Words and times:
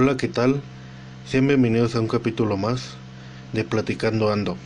Hola, 0.00 0.16
¿qué 0.16 0.28
tal? 0.28 0.60
Sean 1.26 1.48
bienvenidos 1.48 1.96
a 1.96 2.00
un 2.00 2.06
capítulo 2.06 2.56
más 2.56 2.90
de 3.52 3.64
Platicando 3.64 4.30
Ando. 4.30 4.56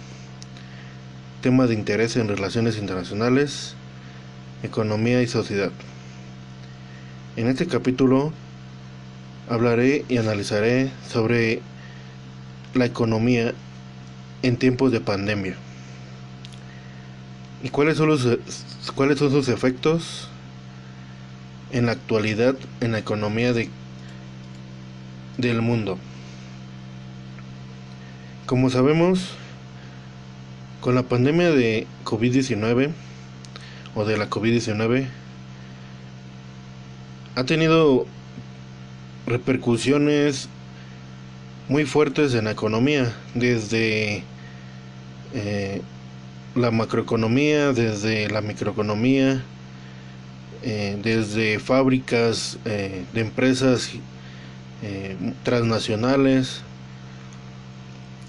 Tema 1.40 1.66
de 1.66 1.72
interés 1.72 2.16
en 2.16 2.28
relaciones 2.28 2.76
internacionales, 2.76 3.72
economía 4.62 5.22
y 5.22 5.26
sociedad. 5.26 5.70
En 7.36 7.46
este 7.46 7.66
capítulo 7.66 8.30
hablaré 9.48 10.04
y 10.10 10.18
analizaré 10.18 10.90
sobre 11.08 11.62
la 12.74 12.84
economía 12.84 13.54
en 14.42 14.58
tiempos 14.58 14.92
de 14.92 15.00
pandemia. 15.00 15.56
¿Y 17.62 17.70
cuáles 17.70 17.96
son, 17.96 18.08
los, 18.08 18.28
cuáles 18.94 19.18
son 19.18 19.30
sus 19.30 19.48
efectos 19.48 20.28
en 21.70 21.86
la 21.86 21.92
actualidad 21.92 22.54
en 22.82 22.92
la 22.92 22.98
economía 22.98 23.54
de, 23.54 23.70
del 25.38 25.62
mundo? 25.62 25.98
Como 28.46 28.70
sabemos, 28.70 29.30
con 30.80 30.94
la 30.94 31.04
pandemia 31.04 31.50
de 31.50 31.86
COVID-19 32.04 32.90
o 33.94 34.04
de 34.04 34.16
la 34.16 34.28
COVID-19 34.28 35.06
ha 37.34 37.44
tenido 37.44 38.06
repercusiones 39.26 40.48
muy 41.68 41.86
fuertes 41.86 42.34
en 42.34 42.44
la 42.44 42.50
economía, 42.50 43.12
desde 43.34 44.24
eh, 45.34 45.80
la 46.54 46.70
macroeconomía, 46.70 47.72
desde 47.72 48.28
la 48.28 48.40
microeconomía, 48.40 49.42
eh, 50.62 50.98
desde 51.02 51.58
fábricas 51.58 52.58
eh, 52.64 53.04
de 53.12 53.20
empresas 53.20 53.90
eh, 54.82 55.16
transnacionales 55.42 56.62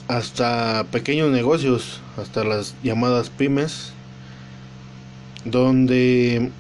hasta 0.07 0.85
pequeños 0.91 1.31
negocios, 1.31 2.01
hasta 2.17 2.43
las 2.43 2.75
llamadas 2.83 3.29
pymes, 3.29 3.93
donde 5.45 6.51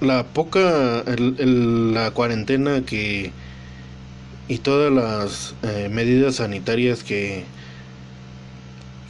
la 0.00 0.24
poca, 0.24 1.04
la 1.06 2.10
cuarentena 2.10 2.82
que 2.82 3.32
y 4.46 4.58
todas 4.58 4.92
las 4.92 5.54
medidas 5.88 6.36
sanitarias 6.36 7.02
que 7.02 7.44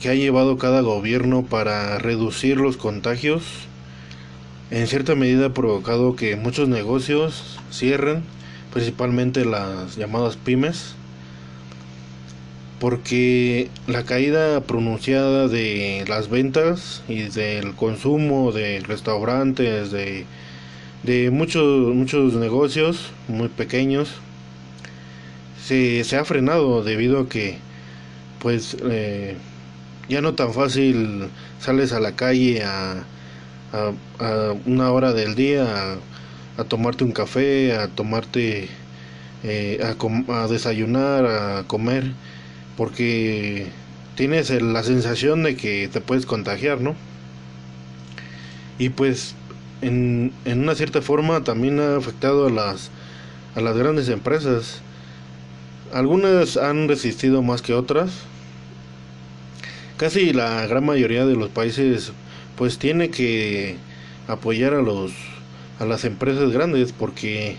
que 0.04 0.10
ha 0.10 0.14
llevado 0.14 0.58
cada 0.58 0.82
gobierno 0.82 1.44
para 1.46 1.98
reducir 1.98 2.58
los 2.58 2.76
contagios, 2.76 3.42
en 4.70 4.86
cierta 4.86 5.14
medida 5.14 5.46
ha 5.46 5.54
provocado 5.54 6.16
que 6.16 6.36
muchos 6.36 6.68
negocios 6.68 7.58
cierren, 7.70 8.22
principalmente 8.72 9.44
las 9.44 9.96
llamadas 9.96 10.36
pymes, 10.36 10.94
porque 12.80 13.70
la 13.86 14.04
caída 14.04 14.60
pronunciada 14.60 15.48
de 15.48 16.04
las 16.08 16.28
ventas 16.28 17.02
y 17.08 17.22
del 17.22 17.74
consumo 17.74 18.52
de 18.52 18.80
restaurantes, 18.80 19.90
de, 19.90 20.26
de 21.02 21.30
muchos, 21.30 21.94
muchos 21.94 22.34
negocios 22.34 23.10
muy 23.28 23.48
pequeños, 23.48 24.16
se, 25.62 26.04
se 26.04 26.16
ha 26.16 26.24
frenado 26.24 26.82
debido 26.82 27.20
a 27.20 27.28
que 27.28 27.58
pues 28.38 28.76
eh, 28.82 29.36
ya 30.08 30.20
no 30.20 30.34
tan 30.34 30.52
fácil 30.52 31.28
sales 31.60 31.92
a 31.92 32.00
la 32.00 32.12
calle 32.12 32.62
a, 32.62 33.04
a, 33.74 34.54
una 34.66 34.90
hora 34.90 35.12
del 35.12 35.34
día 35.34 35.96
a, 36.56 36.64
tomarte 36.64 37.04
un 37.04 37.12
café, 37.12 37.76
a 37.76 37.88
tomarte, 37.88 38.68
eh, 39.42 39.94
a, 40.28 40.46
desayunar, 40.48 41.26
a 41.26 41.64
comer, 41.66 42.12
porque 42.76 43.66
tienes 44.14 44.50
la 44.50 44.82
sensación 44.82 45.42
de 45.42 45.56
que 45.56 45.88
te 45.88 46.00
puedes 46.00 46.26
contagiar, 46.26 46.80
¿no? 46.80 46.94
Y 48.78 48.90
pues 48.90 49.34
en, 49.82 50.32
en 50.44 50.60
una 50.60 50.74
cierta 50.74 51.02
forma 51.02 51.42
también 51.44 51.80
ha 51.80 51.96
afectado 51.96 52.46
a 52.46 52.50
las, 52.50 52.90
a 53.54 53.60
las 53.60 53.76
grandes 53.76 54.08
empresas. 54.08 54.80
Algunas 55.92 56.56
han 56.56 56.88
resistido 56.88 57.42
más 57.42 57.62
que 57.62 57.74
otras, 57.74 58.10
casi 59.96 60.32
la 60.32 60.66
gran 60.66 60.84
mayoría 60.84 61.24
de 61.24 61.36
los 61.36 61.50
países 61.50 62.12
pues 62.56 62.78
tiene 62.78 63.10
que 63.10 63.76
apoyar 64.28 64.74
a 64.74 64.82
los 64.82 65.12
a 65.78 65.84
las 65.84 66.04
empresas 66.04 66.50
grandes 66.52 66.92
porque 66.92 67.56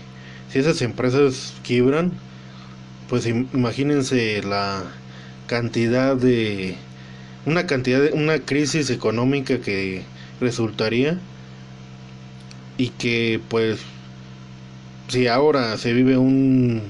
si 0.50 0.58
esas 0.58 0.80
empresas 0.82 1.54
quiebran 1.62 2.12
pues 3.08 3.26
imagínense 3.26 4.42
la 4.42 4.84
cantidad 5.46 6.16
de 6.16 6.76
una 7.44 7.66
cantidad 7.66 8.00
de 8.00 8.12
una 8.12 8.38
crisis 8.40 8.90
económica 8.90 9.58
que 9.60 10.02
resultaría 10.40 11.18
y 12.78 12.88
que 12.90 13.40
pues 13.48 13.80
si 15.08 15.28
ahora 15.28 15.76
se 15.76 15.92
vive 15.92 16.16
un 16.16 16.82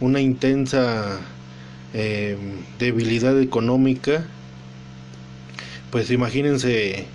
una 0.00 0.20
intensa 0.20 1.18
eh, 1.94 2.36
debilidad 2.78 3.40
económica 3.40 4.24
pues 5.90 6.10
imagínense 6.10 7.06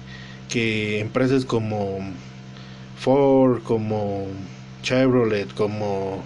que 0.53 1.00
empresas 1.00 1.46
como 1.46 1.97
Ford, 3.00 3.64
como 3.64 4.28
Chevrolet, 4.84 5.52
como 5.56 6.24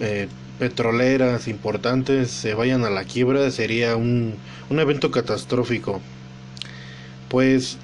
eh, 0.00 0.26
petroleras 0.58 1.46
importantes 1.46 2.32
se 2.32 2.54
vayan 2.54 2.84
a 2.84 2.90
la 2.90 3.04
quiebra 3.04 3.48
sería 3.52 3.94
un, 3.94 4.34
un 4.68 4.80
evento 4.80 5.12
catastrófico. 5.12 6.00
Pues 7.28 7.78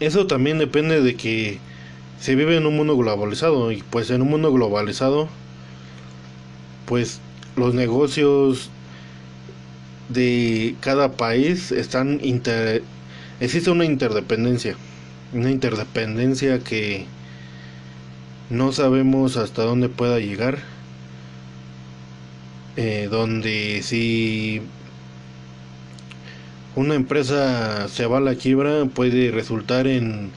eso 0.00 0.26
también 0.26 0.58
depende 0.58 1.00
de 1.02 1.14
que 1.14 1.60
se 2.18 2.34
vive 2.34 2.56
en 2.56 2.66
un 2.66 2.74
mundo 2.74 2.96
globalizado 2.96 3.70
y 3.70 3.84
pues 3.90 4.10
en 4.10 4.22
un 4.22 4.28
mundo 4.30 4.52
globalizado 4.52 5.28
pues 6.86 7.20
los 7.54 7.74
negocios 7.74 8.70
de 10.08 10.74
cada 10.80 11.12
país 11.12 11.70
están 11.70 12.18
inter... 12.24 12.82
existe 13.40 13.70
una 13.70 13.84
interdependencia, 13.84 14.76
una 15.32 15.50
interdependencia 15.50 16.60
que 16.60 17.06
no 18.50 18.72
sabemos 18.72 19.36
hasta 19.36 19.62
dónde 19.62 19.88
pueda 19.88 20.18
llegar, 20.20 20.58
eh, 22.76 23.08
donde 23.10 23.80
si 23.82 24.62
una 26.76 26.94
empresa 26.94 27.88
se 27.88 28.06
va 28.06 28.18
a 28.18 28.20
la 28.20 28.34
quiebra 28.34 28.84
puede 28.86 29.30
resultar 29.30 29.86
en 29.86 30.30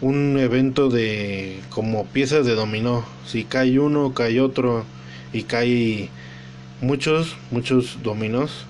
un 0.00 0.38
evento 0.38 0.88
de 0.88 1.60
como 1.70 2.06
piezas 2.06 2.46
de 2.46 2.54
dominó, 2.54 3.04
si 3.26 3.44
cae 3.44 3.78
uno, 3.78 4.14
cae 4.14 4.40
otro 4.40 4.84
y 5.32 5.42
cae 5.42 6.08
muchos, 6.80 7.36
muchos 7.50 7.98
dominos 8.02 8.66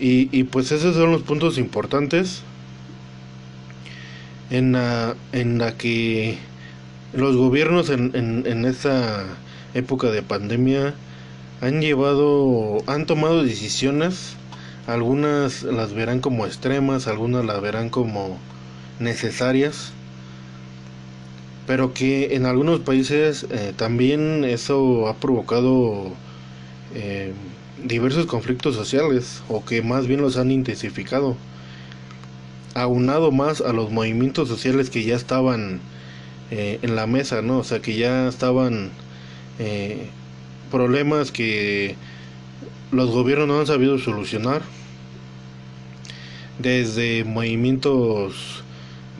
y, 0.00 0.44
pues 0.44 0.72
esos 0.72 0.96
son 0.96 1.12
los 1.12 1.22
puntos 1.22 1.58
importantes 1.58 2.42
en 4.50 4.72
la, 4.72 5.14
en 5.32 5.58
la 5.58 5.76
que 5.76 6.38
los 7.12 7.36
gobiernos 7.36 7.90
en, 7.90 8.12
en, 8.14 8.46
en 8.46 8.64
esta 8.64 9.24
época 9.74 10.10
de 10.10 10.22
pandemia 10.22 10.94
han 11.60 11.80
llevado, 11.80 12.78
han 12.86 13.06
tomado 13.06 13.44
decisiones, 13.44 14.36
algunas 14.86 15.62
las 15.62 15.92
verán 15.92 16.20
como 16.20 16.46
extremas, 16.46 17.06
algunas 17.06 17.44
las 17.44 17.60
verán 17.60 17.90
como 17.90 18.38
necesarias, 18.98 19.92
pero 21.66 21.92
que 21.92 22.34
en 22.34 22.46
algunos 22.46 22.80
países 22.80 23.46
eh, 23.50 23.72
también 23.76 24.44
eso 24.44 25.06
ha 25.06 25.14
provocado 25.14 26.10
eh, 26.94 27.32
diversos 27.84 28.26
conflictos 28.26 28.74
sociales 28.74 29.42
o 29.48 29.64
que 29.64 29.82
más 29.82 30.06
bien 30.06 30.20
los 30.20 30.36
han 30.36 30.50
intensificado, 30.50 31.36
aunado 32.74 33.32
más 33.32 33.60
a 33.60 33.72
los 33.72 33.90
movimientos 33.90 34.48
sociales 34.48 34.90
que 34.90 35.04
ya 35.04 35.16
estaban 35.16 35.80
eh, 36.50 36.78
en 36.82 36.96
la 36.96 37.06
mesa, 37.06 37.42
¿no? 37.42 37.58
O 37.58 37.64
sea, 37.64 37.80
que 37.80 37.96
ya 37.96 38.28
estaban 38.28 38.90
eh, 39.58 40.08
problemas 40.70 41.30
que 41.32 41.96
los 42.92 43.10
gobiernos 43.10 43.48
no 43.48 43.60
han 43.60 43.66
sabido 43.66 43.98
solucionar, 43.98 44.62
desde 46.58 47.24
movimientos 47.24 48.62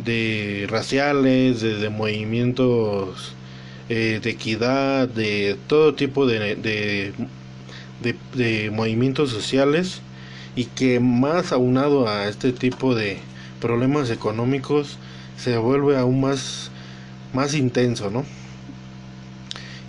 de 0.05 0.67
raciales, 0.69 1.61
desde 1.61 1.89
movimientos 1.89 3.35
eh, 3.89 4.21
de 4.23 4.31
equidad, 4.31 5.09
de 5.09 5.57
todo 5.67 5.95
tipo 5.95 6.27
de, 6.27 6.57
de 6.57 7.13
de, 8.03 8.71
movimientos 8.71 9.31
sociales 9.31 10.01
y 10.57 10.65
que 10.67 11.01
más 11.01 11.53
aunado 11.53 12.09
a 12.09 12.29
este 12.29 12.53
tipo 12.53 12.95
de 12.95 13.19
problemas 13.61 14.11
económicos 14.11 14.99
se 15.37 15.57
vuelve 15.59 15.97
aún 15.97 16.21
más, 16.21 16.71
más 17.33 17.55
intenso, 17.55 18.11
¿no? 18.11 18.25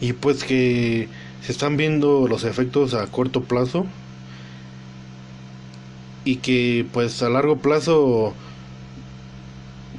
y 0.02 0.14
pues 0.14 0.44
que 0.44 1.08
se 1.42 1.52
están 1.52 1.78
viendo 1.78 2.28
los 2.28 2.44
efectos 2.44 2.96
a 2.96 3.08
corto 3.08 3.44
plazo 3.44 3.86
y 6.26 6.38
que 6.38 6.86
pues 6.92 7.22
a 7.22 7.30
largo 7.30 7.60
plazo 7.60 8.34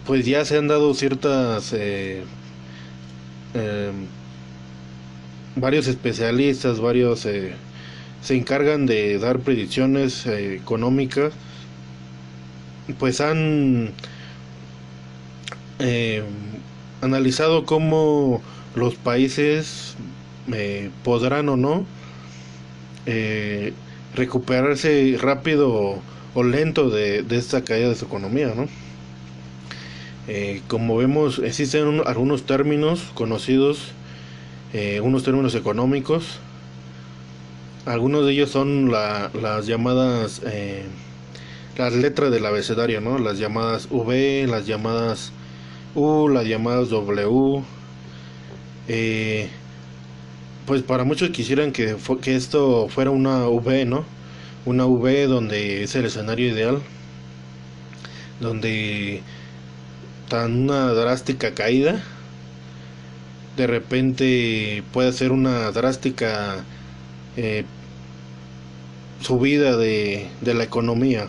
pues 0.04 0.26
ya 0.26 0.44
se 0.44 0.58
han 0.58 0.66
dado 0.66 0.92
ciertas 0.94 1.72
eh, 1.72 2.24
em, 3.54 4.06
varios 5.54 5.86
especialistas 5.86 6.80
varios 6.80 7.24
eh, 7.26 7.54
se 8.22 8.36
encargan 8.36 8.86
de 8.86 9.18
dar 9.18 9.40
predicciones 9.40 10.26
eh, 10.26 10.54
económicas 10.54 11.32
pues 12.98 13.20
han 13.20 13.92
analizado 17.00 17.64
cómo 17.64 18.40
los 18.74 18.94
países 18.94 19.96
podrán 21.02 21.48
o 21.48 21.56
no 21.56 21.86
recuperarse 24.14 25.18
rápido 25.20 26.00
o 26.34 26.42
lento 26.42 26.90
de, 26.90 27.24
esta 27.30 27.62
caída 27.64 27.88
de 27.88 27.94
su 27.94 28.06
economía, 28.06 28.52
¿no? 28.54 28.68
Eh, 30.28 30.62
como 30.68 30.96
vemos, 30.96 31.40
existen 31.40 32.02
algunos 32.06 32.44
términos 32.44 33.10
conocidos, 33.14 33.92
eh, 34.72 35.00
unos 35.00 35.24
términos 35.24 35.54
económicos. 35.54 36.38
Algunos 37.84 38.26
de 38.26 38.32
ellos 38.32 38.50
son 38.50 38.90
las 38.90 39.66
llamadas, 39.66 40.40
eh, 40.46 40.84
las 41.76 41.92
letras 41.94 42.30
del 42.30 42.46
abecedario, 42.46 43.00
¿no? 43.00 43.18
Las 43.18 43.38
llamadas 43.38 43.88
V, 43.90 44.46
las 44.48 44.66
llamadas 44.66 45.32
U, 45.94 46.28
las 46.28 46.46
llamadas 46.46 46.90
W. 46.90 47.62
pues 50.66 50.82
para 50.82 51.04
muchos 51.04 51.30
quisieran 51.30 51.72
que, 51.72 51.96
que 52.20 52.36
esto 52.36 52.88
fuera 52.88 53.10
una 53.10 53.48
V, 53.48 53.84
¿no? 53.84 54.04
una 54.64 54.86
V 54.86 55.26
donde 55.26 55.82
es 55.82 55.94
el 55.96 56.04
escenario 56.06 56.48
ideal, 56.48 56.80
donde 58.40 59.22
tan 60.28 60.62
una 60.62 60.92
drástica 60.92 61.52
caída, 61.54 62.02
de 63.56 63.66
repente 63.66 64.82
puede 64.92 65.12
ser 65.12 65.32
una 65.32 65.70
drástica 65.72 66.64
eh, 67.36 67.64
subida 69.20 69.76
de, 69.76 70.28
la 70.42 70.64
economía, 70.64 71.28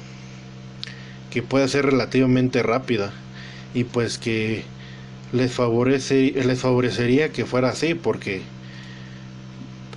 que 1.29 1.41
puede 1.41 1.67
ser 1.67 1.85
relativamente 1.85 2.63
rápida 2.63 3.11
y 3.73 3.83
pues 3.85 4.17
que 4.17 4.63
les 5.31 5.51
favorece 5.51 6.31
les 6.45 6.59
favorecería 6.59 7.29
que 7.29 7.45
fuera 7.45 7.69
así 7.69 7.95
porque 7.95 8.41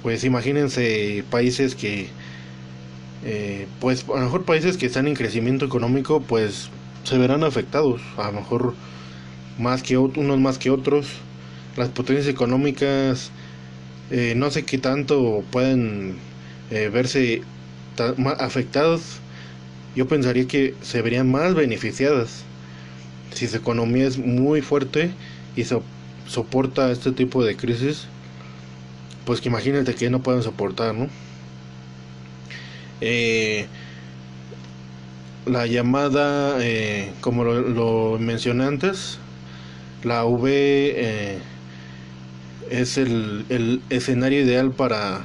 pues 0.02 0.24
imagínense 0.24 1.24
países 1.30 1.74
que 1.74 2.08
eh, 3.24 3.66
pues 3.80 4.04
a 4.08 4.18
lo 4.18 4.24
mejor 4.24 4.44
países 4.44 4.78
que 4.78 4.86
están 4.86 5.06
en 5.08 5.14
crecimiento 5.14 5.66
económico 5.66 6.20
pues 6.20 6.70
se 7.04 7.18
verán 7.18 7.44
afectados, 7.44 8.00
a 8.16 8.26
lo 8.26 8.32
mejor 8.40 8.74
más 9.58 9.82
que 9.82 9.96
unos 9.96 10.38
más 10.38 10.58
que 10.58 10.70
otros. 10.70 11.06
Las 11.76 11.88
potencias 11.90 12.26
económicas 12.26 13.30
eh, 14.10 14.34
no 14.36 14.50
sé 14.50 14.64
qué 14.64 14.78
tanto 14.78 15.44
pueden 15.50 16.16
eh, 16.70 16.88
verse 16.92 17.42
afectadas. 18.38 19.20
Yo 19.94 20.06
pensaría 20.06 20.46
que 20.46 20.74
se 20.82 21.02
verían 21.02 21.30
más 21.30 21.54
beneficiadas 21.54 22.44
si 23.32 23.48
su 23.48 23.56
economía 23.56 24.06
es 24.06 24.18
muy 24.18 24.62
fuerte 24.62 25.10
y 25.56 25.64
soporta 26.26 26.90
este 26.90 27.12
tipo 27.12 27.44
de 27.44 27.56
crisis. 27.56 28.06
Pues 29.24 29.40
que 29.40 29.48
imagínate 29.48 29.94
que 29.94 30.10
no 30.10 30.22
pueden 30.22 30.42
soportar, 30.42 30.94
¿no? 30.94 31.08
Eh, 33.00 33.66
la 35.46 35.66
llamada, 35.66 36.58
eh, 36.60 37.10
como 37.20 37.44
lo, 37.44 38.18
mencioné 38.18 38.64
antes, 38.64 39.18
la 40.04 40.24
V 40.24 41.40
es 42.70 42.98
el, 42.98 43.44
el, 43.48 43.82
escenario 43.90 44.40
ideal 44.42 44.72
para, 44.72 45.22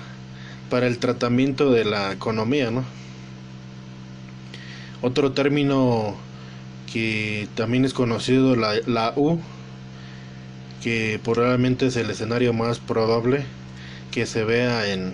para 0.70 0.88
el 0.88 0.98
tratamiento 0.98 1.72
de 1.72 1.86
la 1.86 2.12
economía, 2.12 2.72
¿no? 2.72 2.84
Otro 5.02 5.32
término 5.32 6.16
que 6.92 7.48
también 7.56 7.86
es 7.86 7.94
conocido, 7.94 8.56
la, 8.56 8.74
la 8.86 9.14
U, 9.16 9.40
que 10.84 11.20
probablemente 11.24 11.88
es 11.88 11.96
el 11.96 12.10
escenario 12.10 12.54
más 12.54 12.80
probable 12.80 13.44
que 14.12 14.26
se 14.26 14.44
vea 14.44 14.92
en, 14.92 15.14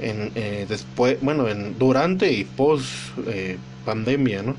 en, 0.00 0.32
eh, 0.34 0.66
después, 0.68 1.18
bueno, 1.20 1.48
en, 1.48 1.78
durante 1.78 2.32
y 2.32 2.44
post 2.44 2.86
eh, 3.26 3.58
pandemia, 3.84 4.42
¿no? 4.42 4.56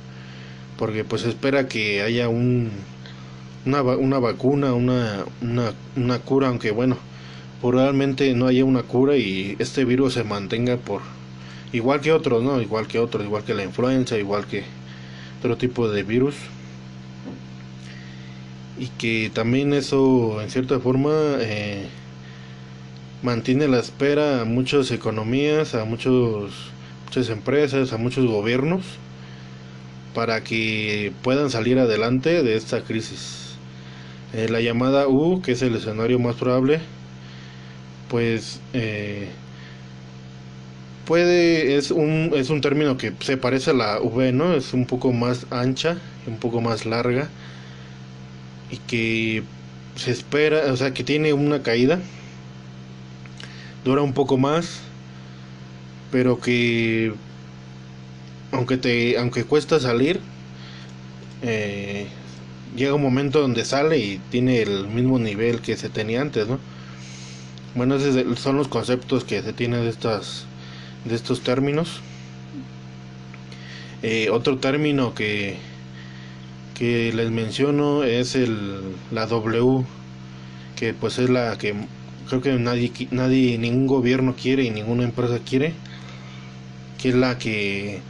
Porque 0.77 1.03
pues 1.03 1.23
espera 1.23 1.67
que 1.67 2.01
haya 2.01 2.29
un, 2.29 2.71
una, 3.67 3.81
una 3.81 4.19
vacuna, 4.19 4.73
una, 4.73 5.25
una, 5.41 5.73
una 5.95 6.19
cura, 6.19 6.47
aunque 6.47 6.71
bueno, 6.71 6.97
probablemente 7.61 8.33
no 8.33 8.47
haya 8.47 8.63
una 8.63 8.83
cura 8.83 9.17
y 9.17 9.55
este 9.59 9.83
virus 9.83 10.13
se 10.13 10.23
mantenga 10.23 10.77
por 10.77 11.01
igual 11.73 11.99
que 11.99 12.13
otros, 12.13 12.41
¿no? 12.43 12.61
Igual 12.61 12.87
que 12.87 12.99
otros, 12.99 13.25
igual 13.25 13.43
que 13.43 13.53
la 13.53 13.63
influenza, 13.63 14.17
igual 14.17 14.45
que 14.45 14.63
otro 15.39 15.57
tipo 15.57 15.89
de 15.89 16.03
virus. 16.03 16.35
Y 18.79 18.87
que 18.87 19.31
también 19.33 19.73
eso, 19.73 20.41
en 20.41 20.49
cierta 20.49 20.79
forma, 20.79 21.11
eh, 21.39 21.87
mantiene 23.23 23.67
la 23.67 23.79
espera 23.79 24.41
a 24.41 24.45
muchas 24.45 24.91
economías, 24.91 25.75
a 25.75 25.83
muchos, 25.83 26.53
muchas 27.05 27.29
empresas, 27.29 27.91
a 27.91 27.97
muchos 27.97 28.25
gobiernos 28.25 28.83
para 30.13 30.43
que 30.43 31.11
puedan 31.21 31.49
salir 31.49 31.77
adelante 31.79 32.43
de 32.43 32.55
esta 32.55 32.81
crisis. 32.81 33.46
Eh, 34.33 34.49
la 34.49 34.61
llamada 34.61 35.07
U, 35.07 35.41
que 35.41 35.53
es 35.53 35.61
el 35.61 35.75
escenario 35.75 36.19
más 36.19 36.35
probable, 36.35 36.81
pues 38.09 38.59
eh, 38.73 39.27
puede, 41.05 41.77
es 41.77 41.91
un, 41.91 42.31
es 42.35 42.49
un 42.49 42.61
término 42.61 42.97
que 42.97 43.13
se 43.19 43.37
parece 43.37 43.71
a 43.71 43.73
la 43.73 43.99
V, 44.01 44.31
¿no? 44.33 44.53
Es 44.53 44.73
un 44.73 44.85
poco 44.85 45.13
más 45.13 45.45
ancha, 45.51 45.97
un 46.27 46.37
poco 46.37 46.61
más 46.61 46.85
larga 46.85 47.29
y 48.71 48.77
que 48.77 49.43
se 49.95 50.11
espera, 50.11 50.71
o 50.71 50.77
sea, 50.77 50.93
que 50.93 51.03
tiene 51.03 51.33
una 51.33 51.63
caída 51.63 51.99
dura 53.83 54.01
un 54.01 54.13
poco 54.13 54.37
más, 54.37 54.81
pero 56.11 56.39
que 56.39 57.13
aunque 58.51 58.77
te 58.77 59.17
aunque 59.17 59.43
cuesta 59.43 59.79
salir, 59.79 60.19
eh, 61.41 62.07
llega 62.75 62.93
un 62.93 63.01
momento 63.01 63.41
donde 63.41 63.65
sale 63.65 63.99
y 63.99 64.19
tiene 64.29 64.61
el 64.61 64.87
mismo 64.87 65.19
nivel 65.19 65.61
que 65.61 65.77
se 65.77 65.89
tenía 65.89 66.21
antes, 66.21 66.47
¿no? 66.47 66.59
Bueno, 67.75 67.95
esos 67.95 68.39
son 68.39 68.57
los 68.57 68.67
conceptos 68.67 69.23
que 69.23 69.41
se 69.41 69.53
tienen 69.53 69.81
de 69.81 69.89
estas 69.89 70.45
de 71.05 71.15
estos 71.15 71.41
términos. 71.41 72.01
Eh, 74.03 74.29
otro 74.31 74.57
término 74.57 75.13
que 75.13 75.57
que 76.75 77.11
les 77.13 77.31
menciono 77.31 78.03
es 78.03 78.35
el 78.35 78.81
la 79.11 79.25
W 79.25 79.85
que 80.75 80.93
pues 80.93 81.17
es 81.17 81.29
la 81.29 81.57
que 81.57 81.75
creo 82.27 82.41
que 82.41 82.53
nadie, 82.53 82.91
nadie, 83.11 83.57
ningún 83.57 83.87
gobierno 83.87 84.35
quiere 84.35 84.63
y 84.63 84.69
ninguna 84.69 85.03
empresa 85.03 85.39
quiere, 85.39 85.73
que 87.01 87.09
es 87.09 87.15
la 87.15 87.37
que, 87.37 88.01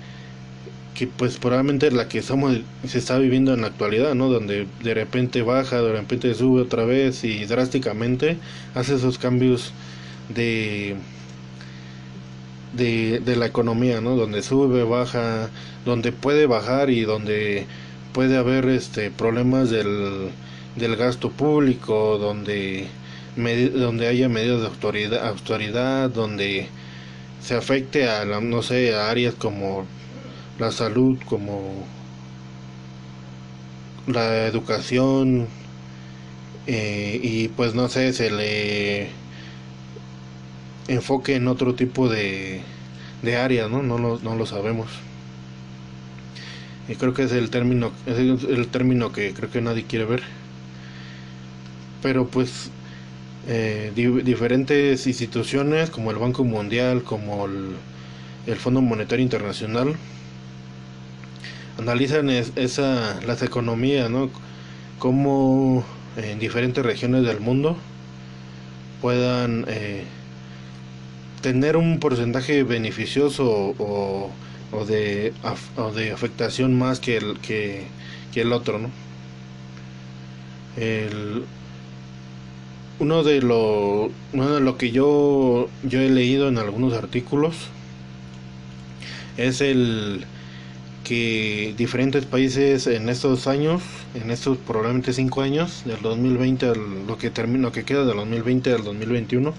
que 0.97 1.07
pues 1.07 1.37
probablemente 1.37 1.91
la 1.91 2.07
que 2.07 2.17
estamos, 2.19 2.57
se 2.87 2.97
está 2.97 3.19
viviendo 3.19 3.53
en 3.53 3.61
la 3.61 3.67
actualidad, 3.67 4.15
¿no? 4.15 4.29
Donde 4.29 4.67
de 4.83 4.93
repente 4.95 5.43
baja, 5.43 5.81
de 5.81 5.91
repente 5.93 6.33
sube 6.33 6.61
otra 6.63 6.85
vez 6.85 7.23
y 7.23 7.45
drásticamente 7.45 8.37
hace 8.73 8.95
esos 8.95 9.19
cambios 9.19 9.73
de, 10.29 10.95
de, 12.73 13.19
de 13.19 13.35
la 13.35 13.45
economía, 13.45 14.01
¿no? 14.01 14.15
Donde 14.15 14.41
sube, 14.41 14.83
baja, 14.83 15.49
donde 15.85 16.11
puede 16.11 16.47
bajar 16.47 16.89
y 16.89 17.01
donde 17.01 17.67
puede 18.11 18.37
haber 18.37 18.65
este 18.67 19.11
problemas 19.11 19.69
del, 19.69 20.31
del 20.75 20.95
gasto 20.95 21.29
público, 21.31 22.17
donde 22.17 22.87
donde 23.35 24.07
haya 24.07 24.29
medidas 24.29 24.61
de 24.61 24.67
autoridad, 24.67 25.27
autoridad 25.27 26.09
donde 26.09 26.69
se 27.39 27.55
afecte 27.55 28.09
a, 28.09 28.25
no 28.25 28.63
sé, 28.63 28.95
a 28.95 29.11
áreas 29.11 29.35
como 29.35 29.85
la 30.59 30.71
salud, 30.71 31.17
como 31.25 31.85
la 34.07 34.47
educación, 34.47 35.47
eh, 36.65 37.19
y 37.21 37.47
pues 37.49 37.75
no 37.75 37.87
sé, 37.89 38.13
se 38.13 38.31
le 38.31 39.09
enfoque 40.87 41.35
en 41.35 41.47
otro 41.47 41.75
tipo 41.75 42.09
de, 42.09 42.61
de 43.21 43.35
áreas, 43.37 43.69
¿no? 43.69 43.83
No 43.83 43.97
lo, 43.97 44.19
no 44.19 44.35
lo 44.35 44.45
sabemos. 44.45 44.87
Y 46.87 46.95
creo 46.95 47.13
que 47.13 47.23
es 47.23 47.31
el 47.33 47.49
término, 47.49 47.91
el 48.05 48.67
término 48.69 49.11
que 49.11 49.33
creo 49.33 49.51
que 49.51 49.61
nadie 49.61 49.83
quiere 49.85 50.05
ver. 50.05 50.23
Pero 52.01 52.27
pues 52.27 52.69
eh, 53.47 53.91
diferentes 53.95 55.07
instituciones 55.07 55.89
como 55.89 56.11
el 56.11 56.17
Banco 56.17 56.43
Mundial, 56.43 57.03
como 57.03 57.45
el, 57.45 57.75
el 58.45 58.55
Fondo 58.57 58.81
Monetario 58.81 59.23
Internacional, 59.23 59.95
analizan 61.77 62.29
esa, 62.29 63.19
las 63.25 63.41
economías, 63.41 64.09
¿no? 64.09 64.29
Cómo 64.99 65.83
en 66.15 66.39
diferentes 66.39 66.83
regiones 66.85 67.23
del 67.23 67.39
mundo 67.39 67.77
puedan 69.01 69.65
eh, 69.67 70.05
tener 71.41 71.77
un 71.77 71.99
porcentaje 71.99 72.63
beneficioso 72.63 73.75
o, 73.77 74.31
o, 74.71 74.85
de, 74.85 75.33
o 75.77 75.91
de 75.91 76.11
afectación 76.11 76.77
más 76.77 76.99
que 76.99 77.17
el, 77.17 77.39
que, 77.39 77.87
que 78.33 78.41
el 78.41 78.53
otro, 78.53 78.79
¿no? 78.79 78.89
El, 80.75 81.43
uno 82.99 83.23
de 83.23 83.41
lo, 83.41 84.09
bueno, 84.33 84.55
de 84.55 84.61
lo 84.61 84.77
que 84.77 84.91
yo, 84.91 85.69
yo 85.83 85.99
he 85.99 86.09
leído 86.09 86.47
en 86.47 86.57
algunos 86.57 86.93
artículos 86.93 87.55
es 89.37 89.61
el 89.61 90.25
que 91.07 91.73
diferentes 91.77 92.25
países 92.25 92.85
en 92.85 93.07
estos 93.07 93.47
años, 93.47 93.81
en 94.13 94.29
estos 94.29 94.57
probablemente 94.57 95.13
cinco 95.13 95.41
años, 95.41 95.83
del 95.85 96.01
2020 96.01 96.65
al 96.65 97.07
lo 97.07 97.17
que 97.17 97.29
termina, 97.29 97.63
lo 97.63 97.71
que 97.71 97.85
queda 97.85 98.03
del 98.03 98.17
2020 98.17 98.73
al 98.73 98.83
2021, 98.83 99.53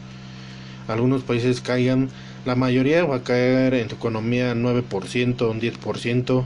algunos 0.89 1.23
países 1.23 1.63
caigan, 1.63 2.11
la 2.45 2.55
mayoría 2.55 3.05
va 3.05 3.17
a 3.17 3.23
caer 3.23 3.73
en 3.73 3.89
su 3.89 3.95
economía 3.95 4.55
9%, 4.55 5.51
un 5.51 5.61
10%, 5.61 6.45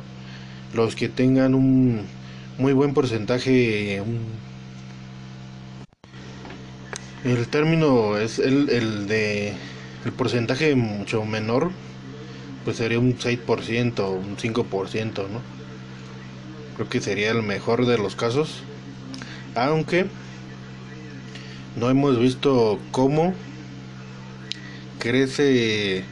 los 0.75 0.95
que 0.95 1.09
tengan 1.09 1.57
un 1.57 2.07
muy 2.59 2.73
buen 2.73 2.95
porcentaje, 2.95 4.03
el 7.25 7.49
término 7.49 8.19
es 8.19 8.39
el, 8.39 8.71
el 8.71 9.09
de 9.09 9.53
el 10.05 10.13
porcentaje 10.13 10.77
mucho 10.77 11.25
menor, 11.25 11.73
pues 12.65 12.77
sería 12.77 12.99
un 12.99 13.19
6%, 13.19 14.11
un 14.11 14.37
5%, 14.37 15.29
¿no? 15.29 15.41
Creo 16.77 16.89
que 16.89 17.01
sería 17.01 17.31
el 17.31 17.43
mejor 17.43 17.87
de 17.87 17.99
los 17.99 18.17
casos. 18.17 18.63
Aunque 19.55 20.07
no 21.77 21.91
hemos 21.91 22.19
visto 22.19 22.79
cómo 22.91 23.35
crece, 24.99 26.05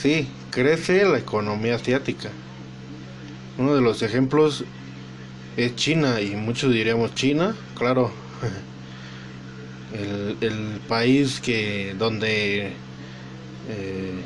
sí, 0.00 0.28
crece 0.50 1.04
la 1.04 1.18
economía 1.18 1.74
asiática. 1.74 2.30
Uno 3.58 3.74
de 3.74 3.80
los 3.80 4.02
ejemplos 4.02 4.64
es 5.56 5.74
China 5.76 6.20
y 6.20 6.36
muchos 6.36 6.72
diríamos 6.72 7.14
China, 7.14 7.54
claro. 7.76 8.10
el, 10.40 10.80
país 10.88 11.40
que 11.40 11.94
donde 11.98 12.72
eh, 13.68 14.22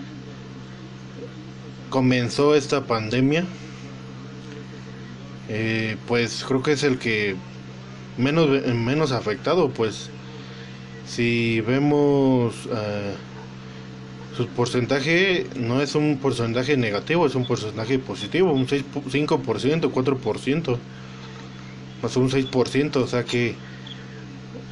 comenzó 1.90 2.54
esta 2.54 2.84
pandemia 2.84 3.44
eh, 5.48 5.96
pues 6.06 6.44
creo 6.46 6.62
que 6.62 6.72
es 6.72 6.82
el 6.84 6.98
que 6.98 7.36
menos 8.16 8.48
menos 8.74 9.12
afectado 9.12 9.70
pues 9.70 10.08
si 11.06 11.60
vemos 11.60 12.54
uh, 12.66 14.36
su 14.36 14.46
porcentaje 14.48 15.46
no 15.56 15.82
es 15.82 15.94
un 15.94 16.18
porcentaje 16.18 16.76
negativo 16.76 17.26
es 17.26 17.34
un 17.34 17.46
porcentaje 17.46 17.98
positivo 17.98 18.52
un 18.52 18.68
6, 18.68 18.84
5% 19.10 19.92
4% 19.92 20.78
más 22.02 22.16
un 22.16 22.30
6% 22.30 22.96
o 22.96 23.06
sea 23.06 23.24
que 23.24 23.56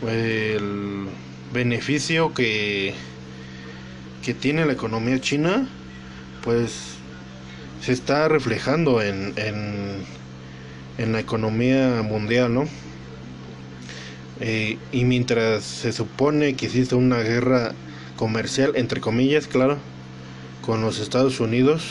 el 0.07 1.09
beneficio 1.53 2.35
que, 2.35 2.95
que 4.25 4.35
tiene 4.35 4.67
la 4.67 4.73
economía 4.73 5.21
china, 5.21 5.69
pues 6.43 6.98
se 7.81 7.93
está 7.93 8.29
reflejando 8.29 9.03
en, 9.03 9.33
en, 9.37 10.05
en 10.99 11.13
la 11.13 11.21
economía 11.21 12.03
mundial, 12.03 12.55
¿no? 12.55 12.67
Eh, 14.41 14.79
y 14.93 15.05
mientras 15.05 15.65
se 15.65 15.93
supone 15.93 16.55
que 16.55 16.67
existe 16.67 16.95
una 16.95 17.19
guerra 17.19 17.73
comercial, 18.17 18.73
entre 18.77 19.01
comillas, 19.01 19.49
claro, 19.49 19.79
con 20.65 20.81
los 20.83 21.01
Estados 21.01 21.41
Unidos, 21.41 21.83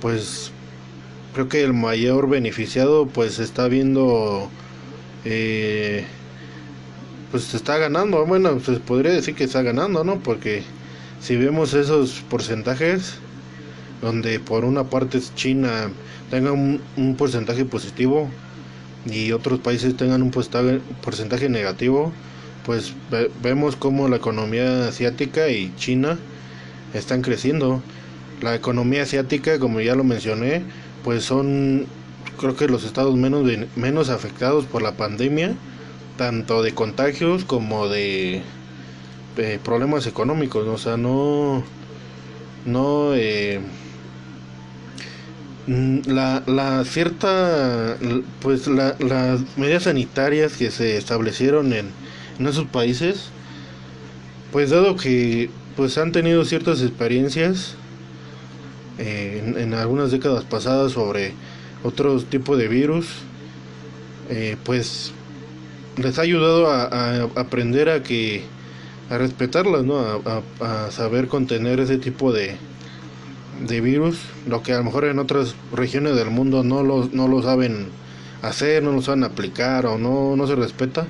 pues 0.00 0.52
creo 1.34 1.48
que 1.48 1.62
el 1.62 1.72
mayor 1.72 2.28
beneficiado 2.28 3.06
pues 3.06 3.38
está 3.38 3.68
viendo 3.68 4.50
eh, 5.24 6.04
pues 7.30 7.54
está 7.54 7.78
ganando. 7.78 8.24
Bueno, 8.26 8.60
se 8.60 8.72
podría 8.74 9.12
decir 9.12 9.34
que 9.34 9.44
está 9.44 9.62
ganando, 9.62 10.04
¿no? 10.04 10.20
Porque 10.20 10.62
si 11.20 11.36
vemos 11.36 11.74
esos 11.74 12.22
porcentajes, 12.28 13.14
donde 14.02 14.38
por 14.40 14.64
una 14.64 14.84
parte 14.84 15.20
China 15.34 15.90
tenga 16.30 16.52
un, 16.52 16.80
porcentaje 17.16 17.64
positivo 17.64 18.28
y 19.06 19.32
otros 19.32 19.60
países 19.60 19.96
tengan 19.96 20.22
un 20.22 20.30
porcentaje 20.30 21.48
negativo, 21.48 22.12
pues 22.66 22.94
vemos 23.42 23.76
como 23.76 24.08
la 24.08 24.16
economía 24.16 24.88
asiática 24.88 25.48
y 25.48 25.74
China 25.76 26.18
están 26.92 27.22
creciendo. 27.22 27.82
La 28.42 28.54
economía 28.54 29.04
asiática, 29.04 29.58
como 29.58 29.80
ya 29.80 29.94
lo 29.94 30.04
mencioné, 30.04 30.62
pues 31.04 31.24
son 31.24 31.86
creo 32.38 32.56
que 32.56 32.66
los 32.66 32.84
estados 32.84 33.14
menos 33.14 33.46
menos 33.76 34.08
afectados 34.08 34.64
por 34.64 34.82
la 34.82 34.96
pandemia 34.96 35.54
tanto 36.16 36.62
de 36.62 36.74
contagios 36.74 37.44
como 37.44 37.88
de, 37.88 38.42
problemas 39.64 40.06
económicos, 40.06 40.66
o 40.68 40.78
sea, 40.78 40.96
no, 40.96 41.64
no, 42.66 43.14
eh, 43.14 43.60
la, 45.66 46.42
la 46.46 46.84
cierta, 46.84 47.96
pues 48.40 48.66
la, 48.66 48.96
las 48.98 49.40
medidas 49.56 49.84
sanitarias 49.84 50.56
que 50.56 50.70
se 50.70 50.96
establecieron 50.96 51.72
en, 51.72 51.90
en 52.38 52.46
esos 52.46 52.66
países, 52.66 53.30
pues 54.50 54.70
dado 54.70 54.96
que 54.96 55.50
pues 55.76 55.96
han 55.98 56.12
tenido 56.12 56.44
ciertas 56.44 56.82
experiencias 56.82 57.74
eh, 58.98 59.54
en, 59.56 59.74
algunas 59.74 60.10
décadas 60.10 60.44
pasadas 60.44 60.92
sobre 60.92 61.32
otros 61.82 62.26
tipos 62.26 62.58
de 62.58 62.68
virus, 62.68 63.06
eh, 64.28 64.56
pues 64.64 65.12
les 65.96 66.18
ha 66.18 66.22
ayudado 66.22 66.70
a, 66.70 67.22
aprender 67.36 67.88
a 67.88 68.02
que 68.02 68.44
a 69.10 69.18
respetarlas, 69.18 69.84
¿no? 69.84 70.22
A, 70.60 70.90
saber 70.90 71.28
contener 71.28 71.80
ese 71.80 71.98
tipo 71.98 72.32
de, 72.32 72.56
de 73.60 73.80
virus, 73.80 74.18
lo 74.46 74.62
que 74.62 74.72
a 74.72 74.78
lo 74.78 74.84
mejor 74.84 75.04
en 75.04 75.18
otras 75.18 75.54
regiones 75.72 76.16
del 76.16 76.30
mundo 76.30 76.64
no 76.64 76.82
lo, 76.82 77.08
no 77.12 77.28
lo 77.28 77.42
saben 77.42 77.88
hacer, 78.42 78.82
no 78.82 78.92
lo 78.92 79.02
saben 79.02 79.24
aplicar 79.24 79.86
o 79.86 79.98
no, 79.98 80.36
no 80.36 80.46
se 80.46 80.56
respeta. 80.56 81.06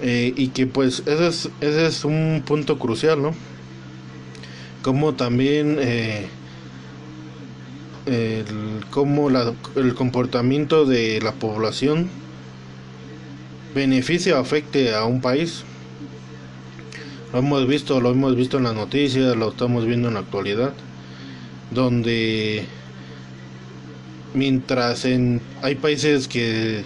Eh, 0.00 0.32
y 0.36 0.48
que 0.48 0.66
pues 0.66 1.04
ese 1.06 1.28
es, 1.28 1.48
ese 1.60 1.86
es 1.86 2.04
un 2.04 2.42
punto 2.44 2.78
crucial, 2.78 3.22
¿no? 3.22 3.34
Como 4.82 5.14
también 5.14 5.76
eh, 5.78 6.26
el, 8.06 8.84
como 8.90 9.30
la, 9.30 9.52
el 9.76 9.94
comportamiento 9.94 10.86
de 10.86 11.20
la 11.22 11.32
población 11.32 12.10
beneficio 13.74 14.38
afecte 14.38 14.94
a 14.94 15.04
un 15.04 15.20
país. 15.20 15.64
Lo 17.32 17.38
hemos 17.38 17.66
visto, 17.66 18.00
lo 18.00 18.10
hemos 18.10 18.36
visto 18.36 18.58
en 18.58 18.64
las 18.64 18.74
noticias, 18.74 19.36
lo 19.36 19.50
estamos 19.50 19.86
viendo 19.86 20.08
en 20.08 20.14
la 20.14 20.20
actualidad, 20.20 20.74
donde 21.74 22.64
mientras 24.34 25.04
en, 25.04 25.40
hay 25.62 25.74
países 25.74 26.28
que 26.28 26.84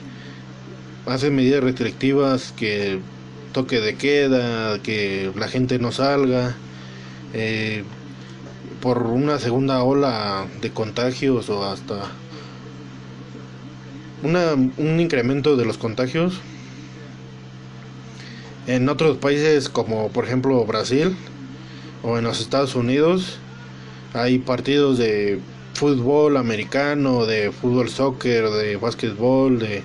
hacen 1.07 1.35
medidas 1.35 1.63
restrictivas, 1.63 2.53
que 2.53 2.99
toque 3.53 3.81
de 3.81 3.95
queda, 3.95 4.83
que 4.83 5.31
la 5.37 5.49
gente 5.49 5.79
no 5.79 5.93
salga, 5.93 6.57
eh, 7.33 7.85
por 8.81 9.03
una 9.05 9.39
segunda 9.39 9.83
ola 9.83 10.47
de 10.61 10.71
contagios 10.71 11.49
o 11.49 11.65
hasta 11.65 12.11
una, 14.23 14.53
un 14.55 15.01
incremento 15.01 15.57
de 15.57 15.65
los 15.65 15.79
contagios, 15.79 16.41
en 18.67 18.89
otros 18.89 19.17
países 19.19 19.69
como 19.69 20.09
por 20.09 20.25
ejemplo 20.25 20.65
Brasil 20.65 21.17
o 22.03 22.19
en 22.19 22.25
los 22.25 22.41
Estados 22.41 22.75
Unidos 22.75 23.39
hay 24.17 24.39
partidos 24.39 24.99
de 24.99 25.39
fútbol 25.75 26.37
americano, 26.37 27.27
de 27.27 27.53
fútbol 27.53 27.91
soccer, 27.91 28.49
de 28.49 28.77
básquetbol, 28.77 29.59
de, 29.59 29.83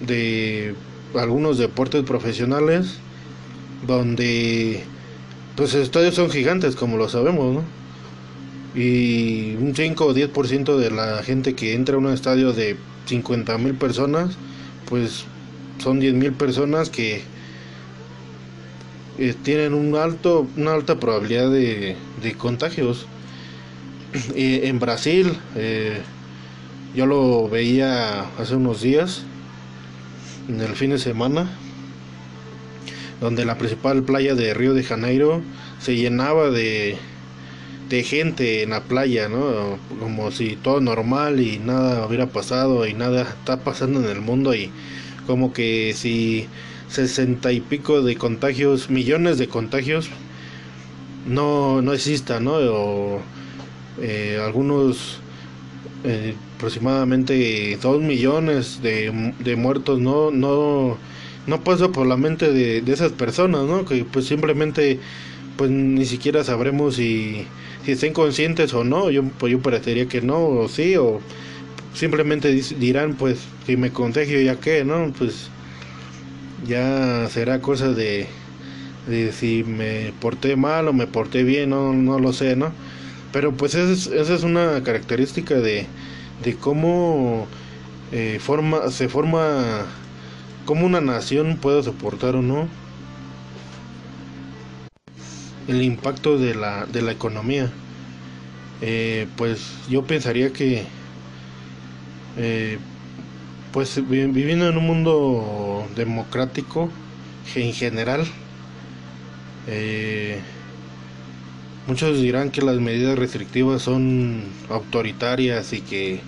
de, 0.00 0.74
algunos 1.14 1.58
deportes 1.58 2.02
profesionales 2.04 2.98
donde 3.86 4.84
pues 5.56 5.74
estadios 5.74 6.14
son 6.14 6.30
gigantes 6.30 6.76
como 6.76 6.96
lo 6.96 7.08
sabemos, 7.08 7.54
¿no? 7.54 7.64
Y 8.74 9.54
un 9.56 9.74
5 9.74 10.06
o 10.06 10.14
10% 10.14 10.76
de 10.76 10.90
la 10.90 11.22
gente 11.22 11.54
que 11.54 11.74
entra 11.74 11.96
a 11.96 11.98
un 11.98 12.08
estadio 12.08 12.52
de 12.52 12.76
50 13.06 13.58
mil 13.58 13.74
personas, 13.74 14.36
pues 14.88 15.24
son 15.78 16.00
10.000 16.00 16.32
personas 16.34 16.88
que 16.88 17.22
eh, 19.18 19.34
tienen 19.42 19.74
un 19.74 19.94
alto, 19.96 20.46
una 20.56 20.72
alta 20.72 20.98
probabilidad 20.98 21.50
de, 21.50 21.96
de 22.22 22.34
contagios. 22.34 23.06
Y 24.34 24.66
en 24.66 24.78
Brasil, 24.78 25.38
eh, 25.56 26.00
yo 26.94 27.06
lo 27.06 27.48
veía 27.48 28.22
hace 28.38 28.56
unos 28.56 28.82
días, 28.82 29.22
en 30.48 30.60
el 30.60 30.74
fin 30.74 30.90
de 30.90 30.98
semana, 30.98 31.50
donde 33.20 33.44
la 33.44 33.56
principal 33.56 34.02
playa 34.02 34.34
de 34.34 34.52
Río 34.52 34.74
de 34.74 34.82
Janeiro 34.82 35.40
se 35.78 35.96
llenaba 35.96 36.50
de, 36.50 36.96
de 37.88 38.02
gente 38.02 38.62
en 38.62 38.70
la 38.70 38.82
playa, 38.82 39.28
¿no? 39.28 39.78
Como 40.00 40.30
si 40.30 40.56
todo 40.56 40.80
normal 40.80 41.40
y 41.40 41.58
nada 41.58 42.06
hubiera 42.06 42.26
pasado 42.26 42.86
y 42.86 42.94
nada 42.94 43.22
está 43.22 43.58
pasando 43.58 44.00
en 44.00 44.06
el 44.06 44.20
mundo 44.20 44.54
y 44.54 44.70
como 45.26 45.52
que 45.52 45.94
si 45.96 46.48
sesenta 46.92 47.52
y 47.52 47.60
pico 47.60 48.02
de 48.02 48.16
contagios, 48.16 48.90
millones 48.90 49.38
de 49.38 49.48
contagios, 49.48 50.10
no, 51.26 51.80
no 51.80 51.94
exista, 51.94 52.38
¿no? 52.38 52.52
O 52.56 53.20
eh, 54.00 54.38
algunos 54.44 55.20
eh, 56.04 56.34
aproximadamente 56.56 57.78
dos 57.80 58.02
millones 58.02 58.82
de, 58.82 59.32
de, 59.38 59.56
muertos, 59.56 60.00
¿no? 60.00 60.30
No, 60.30 60.98
no 61.46 61.64
pasa 61.64 61.88
por 61.88 62.06
la 62.06 62.18
mente 62.18 62.52
de, 62.52 62.82
de 62.82 62.92
esas 62.92 63.12
personas, 63.12 63.64
¿no? 63.64 63.86
Que 63.86 64.04
pues 64.04 64.26
simplemente 64.26 65.00
pues 65.56 65.70
ni 65.70 66.04
siquiera 66.04 66.44
sabremos 66.44 66.96
si, 66.96 67.46
si 67.84 67.92
estén 67.92 68.12
conscientes 68.12 68.74
o 68.74 68.84
no. 68.84 69.10
Yo, 69.10 69.24
pues 69.38 69.50
yo 69.52 69.60
parecería 69.60 70.06
que 70.08 70.20
no, 70.20 70.44
o 70.44 70.68
sí, 70.68 70.96
o 70.96 71.20
simplemente 71.94 72.52
dirán, 72.78 73.14
pues 73.14 73.38
si 73.66 73.76
me 73.78 73.92
contagio 73.92 74.40
ya 74.42 74.60
qué, 74.60 74.84
¿no? 74.84 75.10
Pues 75.16 75.48
ya 76.66 77.28
será 77.30 77.60
cosa 77.60 77.92
de, 77.92 78.26
de 79.08 79.32
si 79.32 79.64
me 79.64 80.12
porté 80.20 80.56
mal 80.56 80.88
o 80.88 80.92
me 80.92 81.06
porté 81.06 81.44
bien, 81.44 81.70
no, 81.70 81.92
no 81.92 82.18
lo 82.18 82.32
sé, 82.32 82.56
¿no? 82.56 82.72
Pero 83.32 83.52
pues 83.56 83.74
es, 83.74 84.06
esa 84.08 84.34
es 84.34 84.42
una 84.44 84.82
característica 84.82 85.56
de, 85.56 85.86
de 86.44 86.56
cómo 86.56 87.46
eh, 88.12 88.38
forma, 88.40 88.90
se 88.90 89.08
forma, 89.08 89.86
cómo 90.66 90.86
una 90.86 91.00
nación 91.00 91.58
puede 91.58 91.82
soportar 91.82 92.36
o 92.36 92.42
no 92.42 92.68
el 95.66 95.82
impacto 95.82 96.38
de 96.38 96.54
la, 96.54 96.86
de 96.86 97.02
la 97.02 97.12
economía. 97.12 97.70
Eh, 98.80 99.28
pues 99.36 99.60
yo 99.88 100.06
pensaría 100.06 100.52
que 100.52 100.84
eh, 102.36 102.78
pues 103.72 104.00
viviendo 104.06 104.68
en 104.68 104.76
un 104.76 104.86
mundo 104.86 105.86
democrático 105.96 106.90
en 107.54 107.72
general 107.72 108.24
eh, 109.66 110.40
muchos 111.86 112.20
dirán 112.20 112.50
que 112.50 112.62
las 112.62 112.76
medidas 112.76 113.18
restrictivas 113.18 113.82
son 113.82 114.44
autoritarias 114.68 115.72
y 115.72 115.80
que 115.80 116.20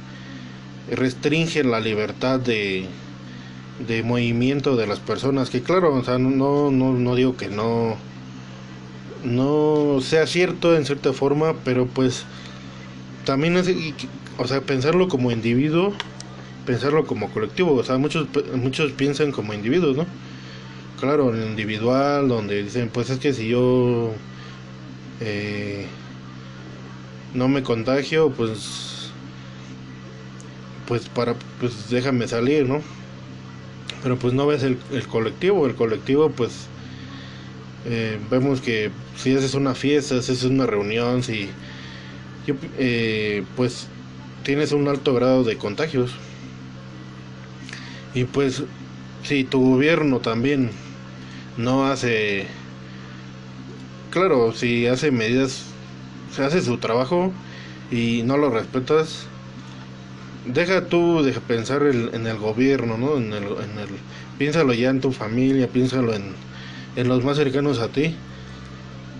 restringen 0.91 1.71
la 1.71 1.81
libertad 1.81 2.41
de, 2.41 2.87
de 3.87 4.03
movimiento 4.03 4.77
de 4.77 4.87
las 4.87 5.01
personas 5.01 5.51
que 5.51 5.63
claro 5.63 5.95
o 5.95 6.05
sea 6.05 6.19
no, 6.19 6.71
no, 6.71 6.93
no 6.93 7.15
digo 7.15 7.37
que 7.37 7.49
no 7.49 7.97
no 9.25 10.01
sea 10.01 10.27
cierto 10.27 10.77
en 10.77 10.85
cierta 10.85 11.13
forma, 11.13 11.55
pero 11.65 11.87
pues 11.87 12.25
también 13.25 13.57
es, 13.57 13.71
o 14.39 14.47
sea, 14.47 14.61
pensarlo 14.61 15.09
como 15.09 15.31
individuo, 15.31 15.95
pensarlo 16.67 17.07
como 17.07 17.31
colectivo, 17.31 17.75
o 17.75 17.85
sea, 17.85 17.99
muchos 17.99 18.29
muchos 18.55 18.93
piensan 18.93 19.33
como 19.33 19.55
individuos, 19.55 19.97
¿no? 19.97 20.07
Claro, 21.01 21.35
en 21.35 21.43
individual, 21.49 22.29
donde 22.29 22.63
dicen, 22.63 22.89
pues 22.89 23.11
es 23.11 23.19
que 23.19 23.33
si 23.33 23.49
yo 23.49 24.13
eh, 25.21 25.87
no 27.35 27.49
me 27.49 27.63
contagio, 27.63 28.31
pues 28.31 29.11
pues 30.87 31.09
para 31.09 31.35
pues 31.61 31.89
déjame 31.91 32.29
salir, 32.29 32.69
¿no? 32.69 32.81
Pero 34.03 34.19
pues 34.19 34.35
no 34.35 34.47
ves 34.47 34.63
el, 34.63 34.77
colectivo, 35.09 35.67
el 35.67 35.75
colectivo 35.75 36.31
pues 36.31 36.67
eh, 37.87 38.19
vemos 38.31 38.61
que 38.61 38.91
si 39.17 39.35
haces 39.35 39.55
una 39.55 39.75
fiesta, 39.75 40.21
si 40.23 40.33
haces 40.33 40.45
una 40.45 40.67
reunión, 40.67 41.23
si 41.23 41.49
eh, 42.79 43.45
pues 43.57 43.89
tienes 44.43 44.73
un 44.73 44.89
alto 44.89 45.15
grado 45.15 45.45
de 45.45 45.57
contagios. 45.57 46.13
Y 48.15 48.25
pues 48.25 48.63
si 49.23 49.45
tu 49.45 49.73
gobierno 49.73 50.21
también 50.21 50.71
no 51.57 51.87
hace, 51.87 52.47
claro, 54.11 54.53
si 54.53 54.87
hace 54.87 55.11
medidas, 55.11 55.65
se 56.33 56.45
hace 56.45 56.63
su 56.63 56.79
trabajo 56.79 57.33
y 57.91 58.23
no 58.25 58.37
lo 58.37 58.51
respetas, 58.51 59.27
deja 60.47 60.87
tú 60.87 61.23
de 61.23 61.33
pensar 61.33 61.83
en 61.83 62.27
el 62.27 62.39
gobierno, 62.39 62.99
¿no? 62.99 63.17
En 63.17 63.33
el, 63.33 63.49
piénsalo 64.39 64.73
ya 64.75 64.91
en 64.91 65.01
tu 65.01 65.13
familia, 65.13 65.69
piénsalo 65.69 66.15
en 66.15 66.35
en 66.97 67.09
los 67.09 67.25
más 67.25 67.37
cercanos 67.37 67.81
a 67.81 67.89
ti, 67.89 68.15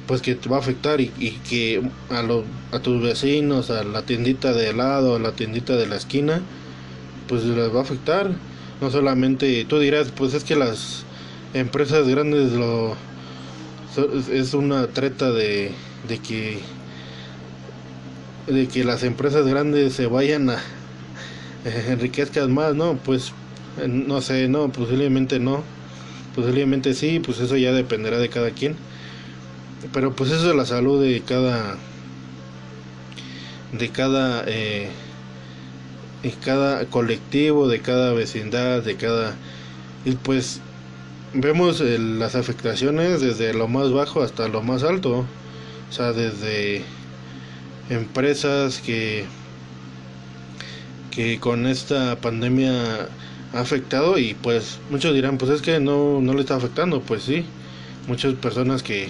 pues 0.07 0.23
que 0.23 0.35
te 0.35 0.49
va 0.49 0.57
a 0.57 0.61
afectar 0.61 1.01
y, 1.01 1.09
que 1.49 1.83
a, 2.11 2.23
los 2.23 2.45
a 2.73 2.79
tus 2.79 3.03
vecinos, 3.03 3.71
a 3.71 3.85
la 3.85 4.03
tiendita 4.03 4.53
de 4.53 4.71
helado, 4.71 5.17
a 5.17 5.19
la 5.19 5.33
tiendita 5.33 5.77
de 5.77 5.87
la 5.87 5.97
esquina, 5.97 6.41
pues 7.29 7.45
les 7.45 7.75
va 7.75 7.81
a 7.81 7.83
afectar. 7.83 8.33
No 8.81 8.91
solamente 8.91 9.65
tú 9.65 9.79
dirás, 9.79 10.11
pues 10.11 10.35
es 10.35 10.45
que 10.45 10.57
las 10.57 11.05
empresas 11.55 12.09
grandes 12.09 12.53
lo 12.53 12.97
es 14.33 14.55
una 14.55 14.89
treta 14.89 15.31
de, 15.31 15.71
de 16.09 16.19
que 16.19 16.59
de 18.49 18.67
que 18.67 18.85
las 18.85 19.05
empresas 19.05 19.47
grandes 19.47 19.95
se 19.95 20.07
vayan 20.07 20.51
a 20.51 20.59
enriquezcan 21.89 22.53
más, 22.53 22.75
no, 22.75 22.97
pues 22.97 23.33
no 23.87 24.21
sé, 24.21 24.49
no, 24.49 24.71
posiblemente 24.71 25.39
no 25.39 25.63
Posiblemente 26.35 26.95
sí, 26.95 27.21
pues 27.21 27.39
eso 27.39 27.57
ya 27.57 27.73
dependerá 27.73 28.19
de 28.19 28.29
cada 28.29 28.51
quien. 28.51 28.75
Pero 29.93 30.15
pues 30.15 30.31
eso 30.31 30.51
es 30.51 30.57
la 30.57 30.67
salud 30.67 31.03
de 31.03 31.21
cada 31.21 31.77
de 33.73 33.89
cada 33.91 34.45
eh, 34.47 34.89
cada 36.31 36.87
colectivo, 36.87 37.69
de 37.69 37.81
cada 37.81 38.13
vecindad, 38.13 38.83
de 38.83 38.97
cada 38.97 39.35
y 40.05 40.13
pues 40.13 40.61
vemos 41.33 41.81
las 41.81 42.35
afectaciones 42.35 43.21
desde 43.21 43.55
lo 43.55 43.69
más 43.69 43.93
bajo 43.93 44.23
hasta 44.23 44.49
lo 44.49 44.63
más 44.63 44.83
alto. 44.83 45.27
O 45.91 45.93
sea, 45.93 46.13
desde 46.13 46.83
empresas 47.91 48.81
que 48.81 49.25
que 51.11 51.39
con 51.39 51.67
esta 51.67 52.17
pandemia 52.17 53.09
ha 53.53 53.61
afectado 53.61 54.19
y 54.19 54.35
pues 54.35 54.81
muchos 54.91 55.15
dirán, 55.15 55.39
pues 55.39 55.51
es 55.53 55.63
que 55.63 55.79
no, 55.79 56.21
no 56.21 56.35
le 56.35 56.41
está 56.41 56.57
afectando, 56.57 57.01
pues 57.03 57.23
sí, 57.23 57.45
muchas 58.09 58.35
personas 58.35 58.83
que 58.83 59.09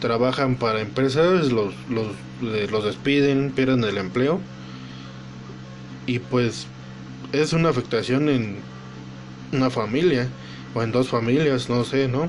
trabajan 0.00 0.56
para 0.56 0.80
empresas 0.80 1.52
los, 1.52 1.74
los, 1.90 2.06
los 2.70 2.84
despiden, 2.84 3.52
pierden 3.52 3.84
el 3.84 3.98
empleo 3.98 4.40
y 6.08 6.18
pues 6.18 6.66
es 7.32 7.52
una 7.52 7.68
afectación 7.68 8.28
en 8.30 8.56
una 9.52 9.70
familia 9.70 10.28
o 10.74 10.82
en 10.82 10.90
dos 10.90 11.08
familias, 11.08 11.68
no 11.68 11.84
sé, 11.84 12.08
¿no? 12.08 12.28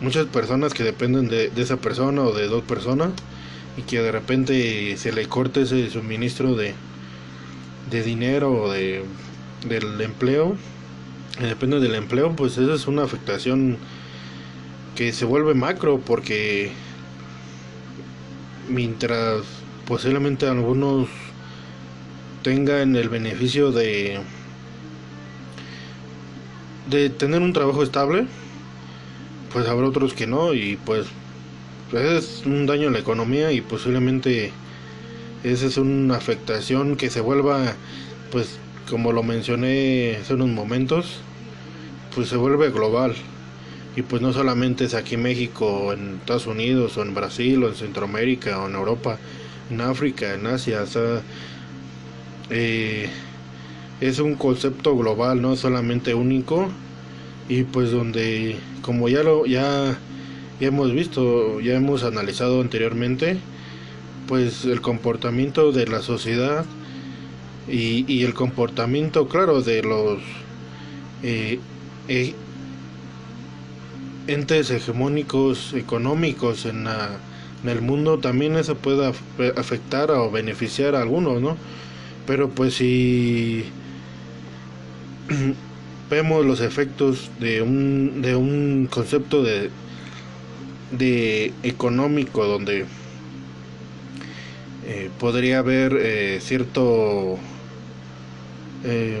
Muchas 0.00 0.26
personas 0.26 0.72
que 0.72 0.84
dependen 0.84 1.28
de, 1.28 1.50
esa 1.56 1.76
persona 1.76 2.22
o 2.22 2.32
de 2.32 2.46
dos 2.46 2.62
personas 2.62 3.10
y 3.76 3.82
que 3.82 4.00
de 4.00 4.12
repente 4.12 4.96
se 4.96 5.12
le 5.12 5.26
corte 5.26 5.62
ese 5.62 5.90
suministro 5.90 6.54
de, 6.54 6.74
de 7.90 8.02
dinero 8.02 8.52
o 8.52 8.72
de 8.72 9.04
del 9.68 10.00
empleo, 10.00 10.56
depende 11.40 11.80
del 11.80 11.96
empleo, 11.96 12.36
pues 12.36 12.56
esa 12.58 12.74
es 12.74 12.86
una 12.86 13.02
afectación 13.02 13.76
que 14.94 15.12
se 15.12 15.24
vuelve 15.24 15.54
macro 15.54 15.98
porque 15.98 16.70
mientras 18.68 19.42
posiblemente 19.86 20.46
algunos 20.46 21.08
tengan 22.46 22.94
el 22.94 23.08
beneficio 23.08 23.72
de 23.72 24.20
de 26.88 27.10
tener 27.10 27.42
un 27.42 27.52
trabajo 27.52 27.82
estable, 27.82 28.28
pues 29.52 29.66
habrá 29.66 29.88
otros 29.88 30.14
que 30.14 30.28
no 30.28 30.54
y 30.54 30.76
pues 30.76 31.08
es 31.92 32.44
un 32.46 32.66
daño 32.66 32.86
a 32.86 32.92
la 32.92 33.00
economía 33.00 33.50
y 33.50 33.62
posiblemente 33.62 34.52
esa 35.42 35.66
es 35.66 35.76
una 35.76 36.16
afectación 36.16 36.94
que 36.96 37.10
se 37.10 37.20
vuelva 37.20 37.74
pues 38.30 38.60
como 38.88 39.10
lo 39.10 39.24
mencioné 39.24 40.16
hace 40.20 40.34
unos 40.34 40.50
momentos, 40.50 41.16
pues 42.14 42.28
se 42.28 42.36
vuelve 42.36 42.70
global. 42.70 43.16
Y 43.96 44.02
pues 44.02 44.22
no 44.22 44.32
solamente 44.32 44.84
es 44.84 44.94
aquí 44.94 45.16
en 45.16 45.22
México, 45.22 45.92
en 45.92 46.18
Estados 46.20 46.46
Unidos, 46.46 46.96
o 46.96 47.02
en 47.02 47.12
Brasil, 47.12 47.64
o 47.64 47.68
en 47.68 47.74
Centroamérica, 47.74 48.60
o 48.60 48.68
en 48.68 48.76
Europa, 48.76 49.18
en 49.68 49.80
África, 49.80 50.34
en 50.34 50.46
Asia. 50.46 50.82
O 50.82 50.86
sea, 50.86 51.22
eh, 52.50 53.08
es 54.00 54.18
un 54.18 54.34
concepto 54.34 54.96
global, 54.96 55.40
no 55.40 55.56
solamente 55.56 56.14
único 56.14 56.68
y 57.48 57.62
pues 57.64 57.90
donde 57.90 58.56
como 58.82 59.08
ya 59.08 59.22
lo 59.22 59.46
ya, 59.46 59.98
ya 60.60 60.68
hemos 60.68 60.92
visto, 60.92 61.60
ya 61.60 61.74
hemos 61.74 62.02
analizado 62.04 62.60
anteriormente, 62.60 63.38
pues 64.28 64.64
el 64.64 64.80
comportamiento 64.80 65.72
de 65.72 65.86
la 65.86 66.02
sociedad 66.02 66.64
y, 67.68 68.24
el 68.24 68.34
comportamiento 68.34 69.26
claro 69.26 69.60
de 69.60 69.82
los 69.82 70.18
eh, 71.22 71.58
eh, 72.08 72.34
entes 74.28 74.70
hegemónicos 74.70 75.72
económicos 75.74 76.64
en, 76.66 76.86
en, 76.86 77.68
el 77.68 77.80
mundo 77.80 78.18
también 78.18 78.56
eso 78.56 78.76
puede 78.76 79.12
afectar 79.56 80.12
o 80.12 80.30
beneficiar 80.30 80.94
a 80.94 81.02
algunos, 81.02 81.40
¿no? 81.40 81.56
Pero 82.26 82.48
pues 82.50 82.74
si 82.74 83.64
vemos 86.10 86.44
los 86.44 86.60
efectos 86.60 87.30
de 87.40 87.62
un, 87.62 88.22
de 88.22 88.36
un 88.36 88.88
concepto 88.90 89.42
de, 89.42 89.70
de 90.92 91.52
económico 91.62 92.44
donde 92.46 92.86
eh, 94.86 95.10
podría 95.18 95.58
haber 95.58 95.96
eh, 96.00 96.38
cierto 96.40 97.38
eh, 98.84 99.20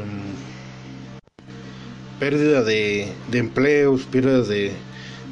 pérdida 2.20 2.62
de, 2.62 3.08
de, 3.30 3.38
empleos, 3.38 4.04
pérdida 4.04 4.42
de, 4.42 4.72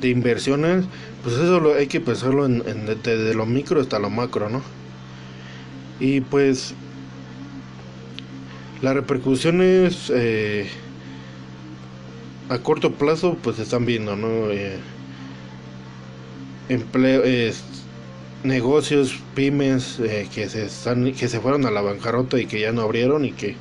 de, 0.01 0.09
inversiones, 0.09 0.87
pues 1.23 1.37
eso 1.37 1.61
lo, 1.61 1.75
hay 1.75 1.87
que 1.87 2.01
pensarlo 2.01 2.47
en, 2.47 2.65
en, 2.67 2.87
desde 2.87 3.33
lo 3.35 3.47
micro 3.47 3.81
hasta 3.81 4.01
lo 4.01 4.11
macro, 4.11 4.51
¿no? 4.51 4.61
Y 6.01 6.21
pues 6.21 6.75
las 8.83 8.95
repercusiones 8.95 10.11
eh, 10.15 10.69
a 12.49 12.59
corto 12.59 12.93
plazo 12.93 13.37
pues 13.43 13.57
se 13.57 13.63
están 13.63 13.87
viendo, 13.87 14.17
¿no? 14.17 14.51
Eh, 14.51 14.79
negocios, 18.43 19.19
pymes 19.35 19.99
eh, 20.01 20.29
que 20.33 20.49
se 20.49 20.67
están, 20.67 21.13
que 21.13 21.29
se 21.29 21.41
fueron 21.41 21.65
a 21.67 21.71
la 21.71 21.81
bancarrota 21.81 22.39
y 22.39 22.47
que 22.47 22.61
ya 22.61 22.73
no 22.73 22.83
abrieron 22.83 23.25
y 23.25 23.33
que 23.33 23.57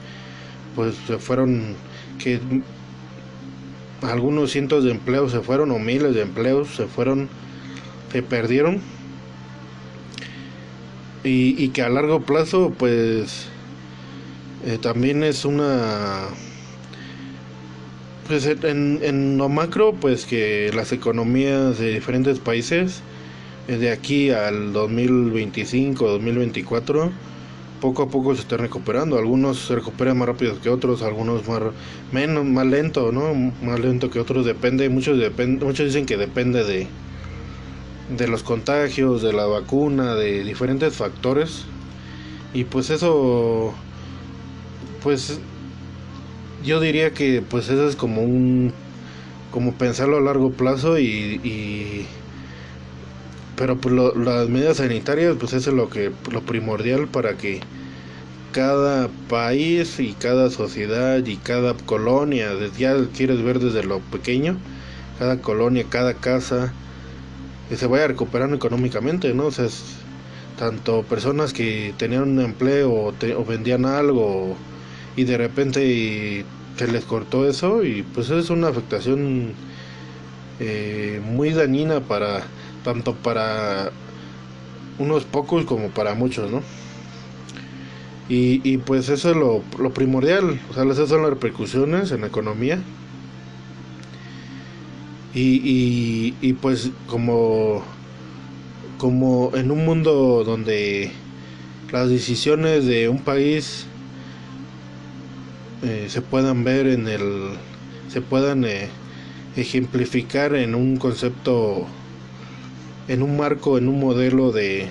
pues 0.76 0.96
se 1.08 1.18
fueron, 1.18 1.76
que 2.20 2.40
algunos 4.02 4.52
cientos 4.52 4.84
de 4.84 4.92
empleos 4.92 5.32
se 5.32 5.40
fueron 5.40 5.72
o 5.72 5.80
miles 5.80 6.14
de 6.16 6.22
empleos 6.22 6.76
se 6.76 6.88
fueron, 6.88 7.30
se 8.12 8.22
perdieron 8.22 8.82
y 11.26 11.70
que 11.70 11.82
a 11.82 11.88
largo 11.88 12.20
plazo 12.20 12.74
pues 12.78 13.48
eh, 14.66 14.78
también 14.82 15.24
es 15.24 15.46
una 15.46 16.28
pues 18.28 18.46
en, 18.46 19.00
en 19.04 19.38
lo 19.38 19.50
macro 19.50 19.94
pues 19.94 20.26
que 20.26 20.72
las 20.74 20.92
economías 20.94 21.78
de 21.78 21.94
diferentes 21.94 22.40
países 22.40 23.02
eh, 23.68 23.78
de 23.78 23.92
aquí 23.92 24.30
al 24.30 24.74
2025, 24.74 26.06
2024, 26.08 27.12
poco 27.80 28.04
a 28.04 28.10
poco 28.10 28.36
se 28.36 28.42
están 28.42 28.60
recuperando. 28.60 29.18
Algunos 29.18 29.60
se 29.60 29.76
recuperan 29.76 30.18
más 30.18 30.28
rápido 30.28 30.60
que 30.62 30.70
otros, 30.70 31.02
algunos 31.02 31.48
más 31.48 31.62
menos, 32.12 32.46
más 32.46 32.66
lento, 32.66 33.12
¿no? 33.12 33.34
Más 33.34 33.80
lento 33.80 34.10
que 34.10 34.20
otros. 34.20 34.46
Depende, 34.46 34.90
muchos 34.90 35.18
muchos 35.38 35.86
dicen 35.86 36.06
que 36.06 36.18
depende 36.18 36.64
de 36.64 36.88
de 38.18 38.28
los 38.28 38.44
contagios, 38.44 39.22
de 39.22 39.34
la 39.34 39.46
vacuna, 39.46 40.16
de 40.16 40.44
diferentes 40.44 40.96
factores. 40.96 41.64
Y 42.54 42.66
pues 42.66 42.90
eso, 42.90 43.74
pues 45.04 45.40
yo 46.64 46.80
diría 46.80 47.14
que 47.14 47.44
pues 47.48 47.70
eso 47.70 47.88
es 47.88 47.96
como 47.96 48.24
un, 48.24 48.72
como 49.52 49.74
pensarlo 49.74 50.18
a 50.18 50.22
largo 50.22 50.52
plazo 50.52 50.98
y, 50.98 51.40
y 51.44 52.06
pero 53.58 53.78
pues 53.78 53.94
lo, 53.94 54.16
las 54.16 54.48
medidas 54.48 54.78
sanitarias 54.78 55.36
pues 55.40 55.54
eso 55.54 55.72
es 55.72 55.76
lo 55.76 55.90
que 55.90 56.12
lo 56.32 56.42
primordial 56.42 57.08
para 57.08 57.36
que 57.36 57.60
cada 58.54 59.10
país 59.30 60.00
y 60.00 60.14
cada 60.14 60.50
sociedad 60.50 61.26
y 61.26 61.36
cada 61.36 61.74
colonia 61.74 62.52
ya 62.78 62.96
quieres 63.16 63.44
ver 63.44 63.60
desde 63.60 63.84
lo 63.84 64.00
pequeño 64.00 64.56
cada 65.20 65.38
colonia 65.38 65.86
cada 65.90 66.14
casa 66.14 66.72
que 67.68 67.76
se 67.76 67.88
vaya 67.88 68.08
recuperando 68.08 68.56
económicamente 68.56 69.34
no 69.34 69.48
o 69.48 69.52
sea 69.52 69.68
tanto 70.58 71.04
personas 71.04 71.52
que 71.52 71.94
tenían 71.98 72.24
un 72.24 72.40
empleo 72.40 72.92
o, 72.92 73.08
o 73.10 73.46
vendían 73.46 73.86
algo 73.86 74.56
y 75.16 75.24
de 75.24 75.38
repente 75.38 76.46
se 76.78 76.88
les 76.88 77.04
cortó 77.06 77.48
eso 77.48 77.84
y 77.84 78.02
pues 78.02 78.30
es 78.30 78.50
una 78.50 78.70
afectación 78.70 79.54
eh, 80.60 81.22
muy 81.24 81.52
dañina 81.52 82.00
para 82.02 82.44
tanto 82.84 83.16
para 83.16 83.92
unos 85.00 85.24
pocos 85.24 85.66
como 85.66 85.90
para 85.90 86.14
muchos, 86.14 86.52
¿no? 86.52 86.62
Y, 88.30 88.62
y 88.64 88.78
pues 88.78 89.10
eso 89.10 89.32
es 89.32 89.36
lo, 89.36 89.64
lo, 89.80 89.94
primordial, 89.94 90.60
o 90.70 90.74
sea, 90.74 90.84
esas 90.86 91.10
son 91.10 91.24
las 91.24 91.32
repercusiones 91.32 92.12
en 92.12 92.22
la 92.22 92.28
economía. 92.28 92.80
Y, 95.34 95.62
y, 95.64 96.36
y 96.42 96.54
pues 96.54 96.92
como, 97.08 97.84
como 98.98 99.52
en 99.56 99.72
un 99.72 99.84
mundo 99.84 100.44
donde 100.46 101.12
las 101.92 102.10
decisiones 102.10 102.86
de 102.86 103.10
un 103.10 103.20
país 103.20 103.88
eh, 105.84 106.08
se 106.10 106.22
puedan 106.22 106.64
ver 106.64 106.88
en 106.88 107.08
el, 107.08 107.52
se 108.10 108.22
puedan 108.22 108.64
eh, 108.66 108.90
ejemplificar 109.56 110.56
en 110.56 110.76
un 110.76 110.98
concepto 110.98 111.88
en 113.08 113.22
un 113.22 113.38
marco, 113.38 113.78
en 113.78 113.88
un 113.88 114.00
modelo 114.00 114.52
de 114.52 114.88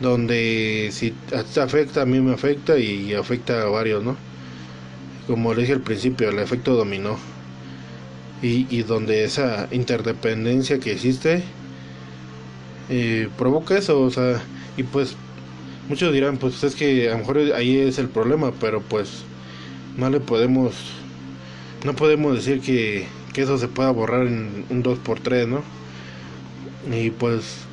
donde 0.00 0.88
si 0.92 1.14
afecta 1.60 2.02
a 2.02 2.06
mí 2.06 2.20
me 2.20 2.34
afecta 2.34 2.78
y 2.78 3.14
afecta 3.14 3.62
a 3.62 3.66
varios, 3.66 4.02
¿no? 4.02 4.16
Como 5.26 5.54
le 5.54 5.62
dije 5.62 5.72
al 5.74 5.80
principio, 5.80 6.28
el 6.30 6.38
efecto 6.38 6.74
dominó. 6.74 7.16
Y, 8.42 8.66
y 8.76 8.82
donde 8.82 9.24
esa 9.24 9.68
interdependencia 9.70 10.80
que 10.80 10.92
existe 10.92 11.44
eh, 12.88 13.28
provoca 13.38 13.78
eso, 13.78 14.00
o 14.02 14.10
sea, 14.10 14.42
y 14.76 14.82
pues 14.82 15.16
muchos 15.88 16.12
dirán, 16.12 16.38
pues 16.38 16.62
es 16.64 16.74
que 16.74 17.08
a 17.08 17.12
lo 17.12 17.18
mejor 17.18 17.38
ahí 17.54 17.78
es 17.78 17.98
el 17.98 18.08
problema, 18.08 18.52
pero 18.52 18.82
pues 18.82 19.24
no 19.96 20.10
le 20.10 20.20
podemos, 20.20 20.74
no 21.84 21.94
podemos 21.94 22.34
decir 22.36 22.60
que, 22.60 23.06
que 23.32 23.42
eso 23.42 23.58
se 23.58 23.68
pueda 23.68 23.90
borrar 23.90 24.26
en 24.26 24.66
un 24.70 24.82
2x3, 24.82 25.46
¿no? 25.46 25.62
Y 26.90 27.10
pues 27.10 27.68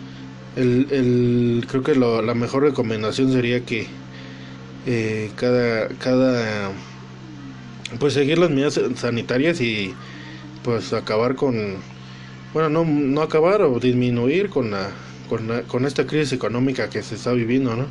el, 0.56 0.88
el 0.92 1.66
creo 1.68 1.84
que 1.84 1.96
lo, 1.96 2.22
la 2.22 2.34
mejor 2.36 2.64
recomendación 2.64 3.32
sería 3.32 3.66
que 3.66 3.88
eh, 4.86 5.32
cada, 5.36 5.90
cada 5.98 6.72
pues 8.00 8.14
seguir 8.14 8.38
las 8.38 8.50
medidas 8.50 8.80
sanitarias 8.96 9.62
y 9.62 9.94
pues 10.64 10.94
acabar 10.94 11.36
con 11.36 11.78
bueno 12.54 12.70
no, 12.70 12.86
no 12.86 13.22
acabar 13.22 13.62
o 13.62 13.80
disminuir 13.80 14.50
con 14.50 14.72
la, 14.72 14.92
con 15.30 15.48
la, 15.48 15.64
con 15.64 15.86
esta 15.86 16.06
crisis 16.06 16.34
económica 16.34 16.90
que 16.90 17.02
se 17.04 17.16
está 17.16 17.34
viviendo 17.34 17.76
no 17.76 17.88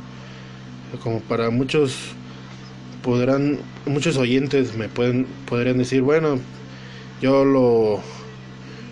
como 1.03 1.21
para 1.21 1.49
muchos 1.49 2.15
podrán 3.03 3.59
muchos 3.85 4.17
oyentes 4.17 4.75
me 4.75 4.89
pueden 4.89 5.25
podrían 5.45 5.77
decir 5.77 6.01
bueno 6.01 6.39
yo 7.21 7.45
lo 7.45 8.01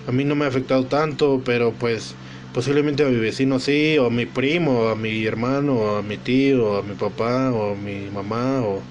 a 0.08 0.12
mí 0.12 0.24
no 0.24 0.36
me 0.36 0.46
ha 0.46 0.48
afectado 0.48 0.86
tanto, 0.86 1.42
pero 1.46 1.74
pues 1.74 2.16
posiblemente 2.54 3.04
a 3.04 3.10
mi 3.10 3.18
vecino 3.18 3.60
sí, 3.60 3.98
o 3.98 4.08
a 4.08 4.10
mi 4.10 4.26
primo, 4.26 4.80
o 4.80 4.88
a 4.90 4.96
mi 4.96 5.26
hermano, 5.26 5.74
o 5.76 5.98
a 5.98 6.02
mi 6.02 6.18
tío, 6.18 6.66
o 6.72 6.78
a 6.78 6.82
mi 6.82 6.96
papá, 6.96 7.52
o 7.52 7.74
a 7.74 7.76
mi 7.76 8.10
mamá, 8.10 8.62
o, 8.62 8.82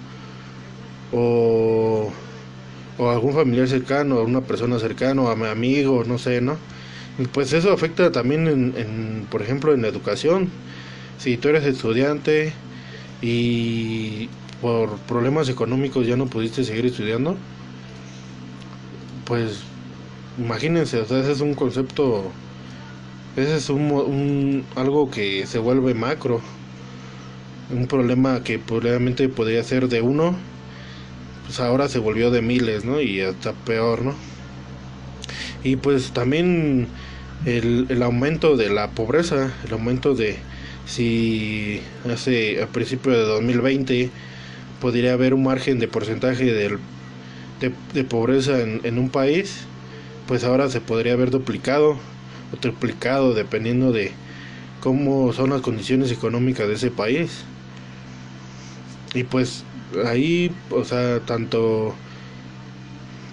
o, 1.12 2.12
o 2.98 3.08
a 3.08 3.12
algún 3.14 3.32
familiar 3.32 3.66
cercano, 3.68 4.18
a 4.18 4.22
una 4.24 4.42
persona 4.42 4.78
cercana, 4.78 5.30
a 5.30 5.36
mi 5.36 5.46
amigo, 5.46 6.04
no 6.04 6.18
sé, 6.18 6.40
¿no? 6.40 6.58
pues 7.32 7.54
eso 7.54 7.72
afecta 7.72 8.12
también 8.12 8.46
en, 8.46 8.74
en, 8.76 9.26
por 9.30 9.40
ejemplo, 9.40 9.72
en 9.72 9.80
la 9.82 9.88
educación. 9.88 10.50
Si 11.18 11.38
tú 11.38 11.48
eres 11.48 11.64
estudiante 11.64 12.52
y 13.22 14.28
por 14.60 14.98
problemas 15.00 15.48
económicos 15.48 16.06
ya 16.06 16.16
no 16.16 16.26
pudiste 16.26 16.64
seguir 16.64 16.86
estudiando, 16.86 17.36
pues 19.24 19.60
imagínense, 20.38 21.00
o 21.00 21.06
sea, 21.06 21.20
ese 21.20 21.32
es 21.32 21.40
un 21.40 21.54
concepto, 21.54 22.30
ese 23.36 23.56
es 23.56 23.68
un, 23.70 23.90
un, 23.90 24.64
algo 24.76 25.10
que 25.10 25.46
se 25.46 25.58
vuelve 25.58 25.94
macro, 25.94 26.40
un 27.70 27.86
problema 27.86 28.42
que 28.44 28.58
probablemente 28.58 29.28
podría 29.28 29.62
ser 29.64 29.88
de 29.88 30.00
uno, 30.00 30.36
pues 31.46 31.60
ahora 31.60 31.88
se 31.88 31.98
volvió 31.98 32.30
de 32.30 32.42
miles, 32.42 32.84
¿no? 32.84 33.00
Y 33.00 33.20
hasta 33.20 33.52
peor, 33.52 34.02
¿no? 34.02 34.14
Y 35.64 35.76
pues 35.76 36.12
también 36.12 36.88
el, 37.44 37.86
el 37.88 38.02
aumento 38.02 38.56
de 38.56 38.70
la 38.70 38.90
pobreza, 38.90 39.52
el 39.64 39.72
aumento 39.72 40.14
de 40.14 40.36
si 40.86 41.80
hace 42.10 42.62
a 42.62 42.68
principio 42.68 43.12
de 43.12 43.24
2020 43.24 44.10
podría 44.80 45.12
haber 45.12 45.34
un 45.34 45.44
margen 45.44 45.78
de 45.78 45.88
porcentaje 45.88 46.44
del, 46.44 46.78
de, 47.60 48.04
pobreza 48.04 48.60
en, 48.60 48.80
en, 48.84 48.98
un 48.98 49.10
país, 49.10 49.64
pues 50.26 50.44
ahora 50.44 50.68
se 50.68 50.80
podría 50.80 51.14
haber 51.14 51.30
duplicado 51.30 51.96
o 52.52 52.56
triplicado 52.58 53.34
dependiendo 53.34 53.92
de 53.92 54.12
cómo 54.80 55.32
son 55.32 55.50
las 55.50 55.62
condiciones 55.62 56.12
económicas 56.12 56.68
de 56.68 56.74
ese 56.74 56.90
país. 56.90 57.44
Y 59.14 59.24
pues 59.24 59.64
ahí, 60.04 60.52
o 60.70 60.84
sea, 60.84 61.20
tanto, 61.20 61.94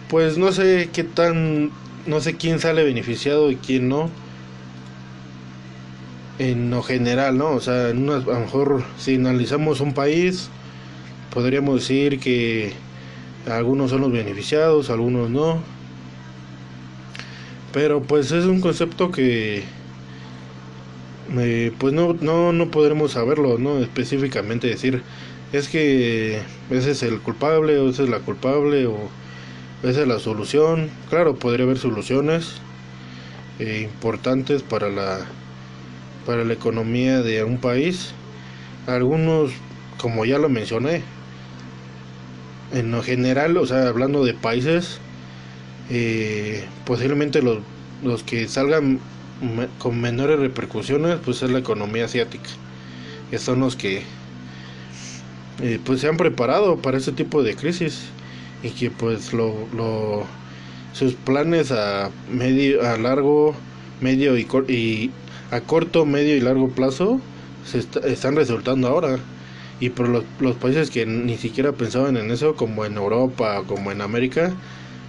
pues 0.09 0.37
no 0.37 0.51
sé 0.51 0.89
qué 0.93 1.03
tan, 1.03 1.71
no 2.05 2.21
sé 2.21 2.35
quién 2.35 2.59
sale 2.59 2.83
beneficiado 2.83 3.51
y 3.51 3.57
quién 3.57 3.89
no. 3.89 4.09
En 6.39 6.71
lo 6.71 6.81
general, 6.81 7.37
¿no? 7.37 7.51
O 7.51 7.59
sea, 7.59 7.89
en 7.89 8.09
una, 8.09 8.15
a 8.15 8.19
lo 8.19 8.39
mejor 8.39 8.83
si 8.97 9.15
analizamos 9.15 9.81
un 9.81 9.93
país, 9.93 10.49
podríamos 11.33 11.81
decir 11.81 12.19
que 12.19 12.73
algunos 13.49 13.89
son 13.89 14.01
los 14.01 14.11
beneficiados, 14.11 14.89
algunos 14.89 15.29
no. 15.29 15.61
Pero 17.73 18.03
pues 18.03 18.31
es 18.31 18.45
un 18.45 18.61
concepto 18.61 19.11
que 19.11 19.63
eh, 21.37 21.71
pues 21.79 21.93
no, 21.93 22.13
no, 22.13 22.53
no 22.53 22.69
podremos 22.69 23.13
saberlo, 23.13 23.57
¿no? 23.57 23.79
Específicamente 23.79 24.67
decir, 24.67 25.01
es 25.51 25.67
que 25.67 26.41
ese 26.69 26.91
es 26.91 27.03
el 27.03 27.19
culpable 27.19 27.79
o 27.79 27.89
esa 27.89 28.03
es 28.03 28.09
la 28.09 28.19
culpable 28.19 28.85
o 28.85 29.09
esa 29.81 30.01
es 30.01 30.07
la 30.07 30.19
solución. 30.19 30.91
Claro, 31.09 31.35
podría 31.35 31.65
haber 31.65 31.79
soluciones 31.79 32.61
eh, 33.59 33.81
importantes 33.91 34.61
para 34.61 34.89
la, 34.89 35.19
para 36.27 36.43
la 36.43 36.53
economía 36.53 37.21
de 37.21 37.43
un 37.43 37.57
país. 37.57 38.13
Algunos, 38.85 39.51
como 39.97 40.25
ya 40.25 40.37
lo 40.37 40.49
mencioné, 40.49 41.01
en 42.73 42.91
lo 42.91 43.03
general, 43.03 43.57
o 43.57 43.65
sea, 43.65 43.87
hablando 43.87 44.25
de 44.25 44.33
países, 44.33 44.99
eh, 45.89 46.65
posiblemente 46.85 47.41
los, 47.41 47.59
los 48.03 48.23
que 48.23 48.47
salgan 48.47 48.99
con 49.77 49.99
menores 49.99 50.39
repercusiones, 50.39 51.19
pues 51.23 51.43
es 51.43 51.51
la 51.51 51.59
economía 51.59 52.05
asiática, 52.05 52.49
que 53.29 53.37
son 53.37 53.59
los 53.59 53.75
que 53.75 54.03
eh, 55.61 55.79
pues 55.83 56.01
se 56.01 56.07
han 56.07 56.17
preparado 56.17 56.77
para 56.77 56.97
este 56.97 57.11
tipo 57.11 57.43
de 57.43 57.55
crisis 57.55 58.05
y 58.63 58.69
que 58.71 58.89
pues 58.89 59.33
lo, 59.33 59.67
lo 59.75 60.25
sus 60.93 61.13
planes 61.13 61.71
a 61.71 62.09
medio 62.31 62.87
a 62.87 62.97
largo 62.97 63.55
medio 64.01 64.37
y, 64.37 64.47
y 64.67 65.11
a 65.51 65.61
corto 65.61 66.05
medio 66.05 66.35
y 66.35 66.41
largo 66.41 66.69
plazo 66.69 67.19
se 67.65 67.79
están 67.79 68.35
resultando 68.35 68.87
ahora 68.87 69.19
y 69.83 69.89
por 69.89 70.07
los, 70.07 70.23
los, 70.39 70.55
países 70.55 70.89
que 70.89 71.05
ni 71.05 71.35
siquiera 71.35 71.73
pensaban 71.73 72.15
en 72.15 72.31
eso, 72.31 72.55
como 72.55 72.85
en 72.85 72.95
Europa, 72.95 73.63
como 73.67 73.91
en 73.91 73.99
América, 73.99 74.53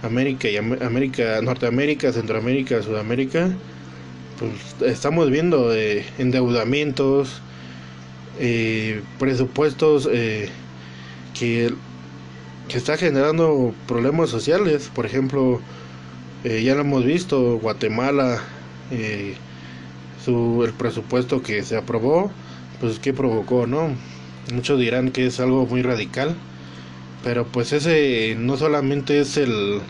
América 0.03 0.49
y 0.49 0.57
América, 0.57 1.39
Norteamérica, 1.41 2.11
Centroamérica, 2.11 2.83
Sudamérica, 2.83 3.51
pues 4.37 4.51
estamos 4.91 5.31
viendo 5.31 5.73
eh, 5.73 6.05
endeudamientos, 6.17 7.41
eh, 8.37 9.01
presupuestos 9.17 10.09
eh, 10.11 10.49
que, 11.39 11.73
que 12.67 12.77
está 12.77 12.97
generando 12.97 13.73
problemas 13.87 14.29
sociales. 14.29 14.91
Por 14.93 15.05
ejemplo, 15.05 15.61
ya 16.43 16.75
lo 16.75 16.81
hemos 16.81 17.05
visto, 17.05 17.59
Guatemala, 17.59 18.41
su, 20.25 20.63
el 20.65 20.73
presupuesto 20.73 21.41
que 21.41 21.63
se 21.63 21.77
aprobó, 21.77 22.29
pues 22.81 22.99
qué 22.99 23.13
provocó, 23.13 23.67
¿no? 23.67 23.95
Muchos 24.53 24.79
dirán 24.79 25.11
que 25.11 25.25
es 25.25 25.39
algo 25.39 25.65
muy 25.65 25.81
radical, 25.81 26.35
pero 27.23 27.45
pues 27.47 27.73
ese 27.73 28.35
no 28.37 28.57
solamente 28.57 29.19
es 29.19 29.37
el, 29.37 29.81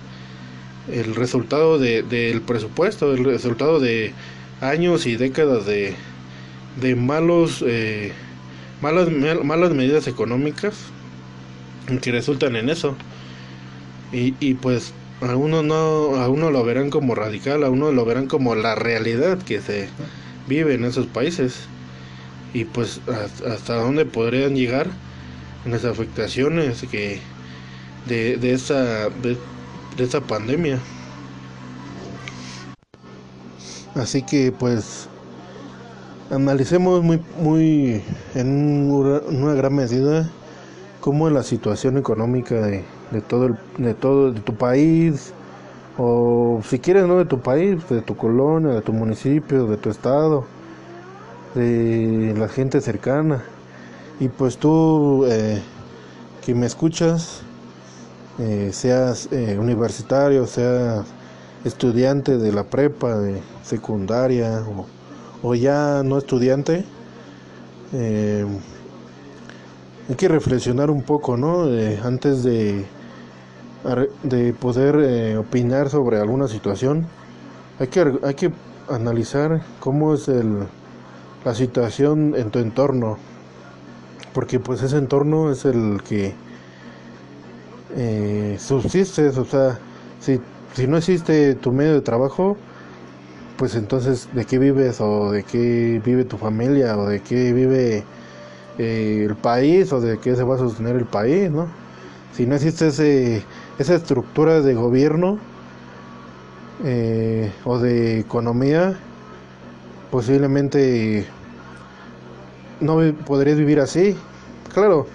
el 0.87 1.15
resultado 1.15 1.77
de, 1.77 2.03
del 2.03 2.41
presupuesto, 2.41 3.13
el 3.13 3.25
resultado 3.25 3.79
de 3.79 4.13
años 4.61 5.05
y 5.07 5.17
décadas 5.17 5.65
de, 5.65 5.95
de 6.79 6.95
malos, 6.95 7.63
eh, 7.67 8.13
malas, 8.81 9.09
malas 9.43 9.73
medidas 9.73 10.07
económicas 10.07 10.93
que 12.01 12.11
resultan 12.11 12.55
en 12.55 12.69
eso. 12.69 12.95
Y, 14.11 14.35
y 14.39 14.53
pues 14.55 14.93
algunos 15.21 15.63
no, 15.65 16.15
a 16.15 16.29
uno 16.29 16.51
lo 16.51 16.63
verán 16.63 16.89
como 16.89 17.15
radical, 17.15 17.63
a 17.63 17.69
uno 17.69 17.91
lo 17.91 18.05
verán 18.05 18.27
como 18.27 18.55
la 18.55 18.75
realidad 18.75 19.41
que 19.43 19.61
se 19.61 19.89
vive 20.47 20.75
en 20.75 20.85
esos 20.85 21.07
países 21.07 21.69
y 22.55 22.63
pues 22.63 23.01
hasta 23.45 23.75
dónde 23.75 24.05
podrían 24.05 24.55
llegar 24.55 24.87
en 25.65 25.73
las 25.73 25.83
afectaciones 25.83 26.83
que 26.89 27.19
de, 28.07 28.37
de 28.37 28.53
esa 28.53 29.09
de, 29.09 29.37
esa 29.97 30.21
pandemia. 30.21 30.79
Así 33.93 34.23
que 34.23 34.53
pues 34.57 35.09
analicemos 36.31 37.03
muy 37.03 37.21
muy 37.41 38.01
en 38.35 38.89
una 38.89 39.53
gran 39.53 39.75
medida 39.75 40.29
cómo 41.01 41.27
es 41.27 41.33
la 41.33 41.43
situación 41.43 41.97
económica 41.97 42.55
de, 42.55 42.85
de 43.11 43.19
todo 43.19 43.47
el, 43.47 43.55
de 43.77 43.93
todo 43.95 44.31
de 44.31 44.39
tu 44.39 44.55
país 44.55 45.33
o 45.97 46.61
si 46.63 46.79
quieres 46.79 47.05
no 47.05 47.17
de 47.17 47.25
tu 47.25 47.41
país 47.41 47.77
de 47.89 48.01
tu 48.01 48.15
colonia 48.15 48.71
de 48.71 48.81
tu 48.81 48.93
municipio 48.93 49.67
de 49.67 49.75
tu 49.77 49.89
estado 49.89 50.54
de 51.55 52.35
la 52.37 52.47
gente 52.47 52.81
cercana. 52.81 53.43
Y 54.19 54.27
pues 54.27 54.57
tú 54.57 55.25
eh, 55.25 55.61
que 56.45 56.53
me 56.53 56.65
escuchas, 56.65 57.41
eh, 58.39 58.69
seas 58.71 59.29
eh, 59.31 59.57
universitario, 59.59 60.45
seas 60.45 61.05
estudiante 61.63 62.37
de 62.37 62.51
la 62.51 62.63
prepa, 62.65 63.17
de 63.17 63.41
secundaria 63.63 64.63
o, 64.67 64.85
o 65.47 65.55
ya 65.55 66.03
no 66.03 66.17
estudiante, 66.17 66.85
hay 70.09 70.15
que 70.15 70.27
reflexionar 70.27 70.91
un 70.91 71.01
poco, 71.01 71.37
¿no? 71.37 71.63
antes 72.03 72.43
de, 72.43 72.85
de 74.23 74.53
poder 74.53 75.37
opinar 75.37 75.89
sobre 75.89 76.19
alguna 76.19 76.49
situación, 76.49 77.07
hay 77.79 77.87
que, 77.87 78.19
hay 78.21 78.33
que 78.33 78.51
analizar 78.89 79.61
cómo 79.79 80.13
es 80.13 80.27
el 80.27 80.67
la 81.45 81.53
situación 81.53 82.33
en 82.35 82.49
tu 82.51 82.59
entorno, 82.59 83.17
porque 84.33 84.59
pues 84.59 84.81
ese 84.81 84.97
entorno 84.97 85.51
es 85.51 85.63
el 85.63 86.01
que 86.03 86.33
eh, 87.95 88.57
subsistes, 88.59 89.37
o 89.37 89.45
sea, 89.45 89.79
si, 90.19 90.41
si 90.73 90.87
no 90.87 90.97
existe 90.97 91.55
tu 91.55 91.71
medio 91.71 91.93
de 91.93 92.01
trabajo, 92.01 92.57
pues 93.57 93.75
entonces 93.75 94.27
de 94.33 94.45
qué 94.45 94.59
vives 94.59 94.99
o 94.99 95.31
de 95.31 95.43
qué 95.43 96.01
vive 96.03 96.25
tu 96.25 96.37
familia 96.37 96.97
o 96.97 97.07
de 97.07 97.21
qué 97.21 97.53
vive 97.53 98.03
eh, 98.77 99.25
el 99.29 99.35
país 99.35 99.93
o 99.93 100.01
de 100.01 100.19
qué 100.19 100.35
se 100.35 100.43
va 100.43 100.55
a 100.55 100.57
sostener 100.57 100.95
el 100.95 101.05
país, 101.05 101.49
¿no? 101.51 101.67
Si 102.33 102.45
no 102.45 102.55
existe 102.55 102.87
ese, 102.87 103.43
esa 103.79 103.95
estructura 103.95 104.61
de 104.61 104.73
gobierno 104.73 105.39
eh, 106.83 107.51
o 107.63 107.79
de 107.79 108.19
economía, 108.19 108.99
posiblemente 110.11 111.25
no 112.79 112.99
podrías 113.25 113.57
vivir 113.57 113.79
así. 113.79 114.15
Claro, 114.73 115.07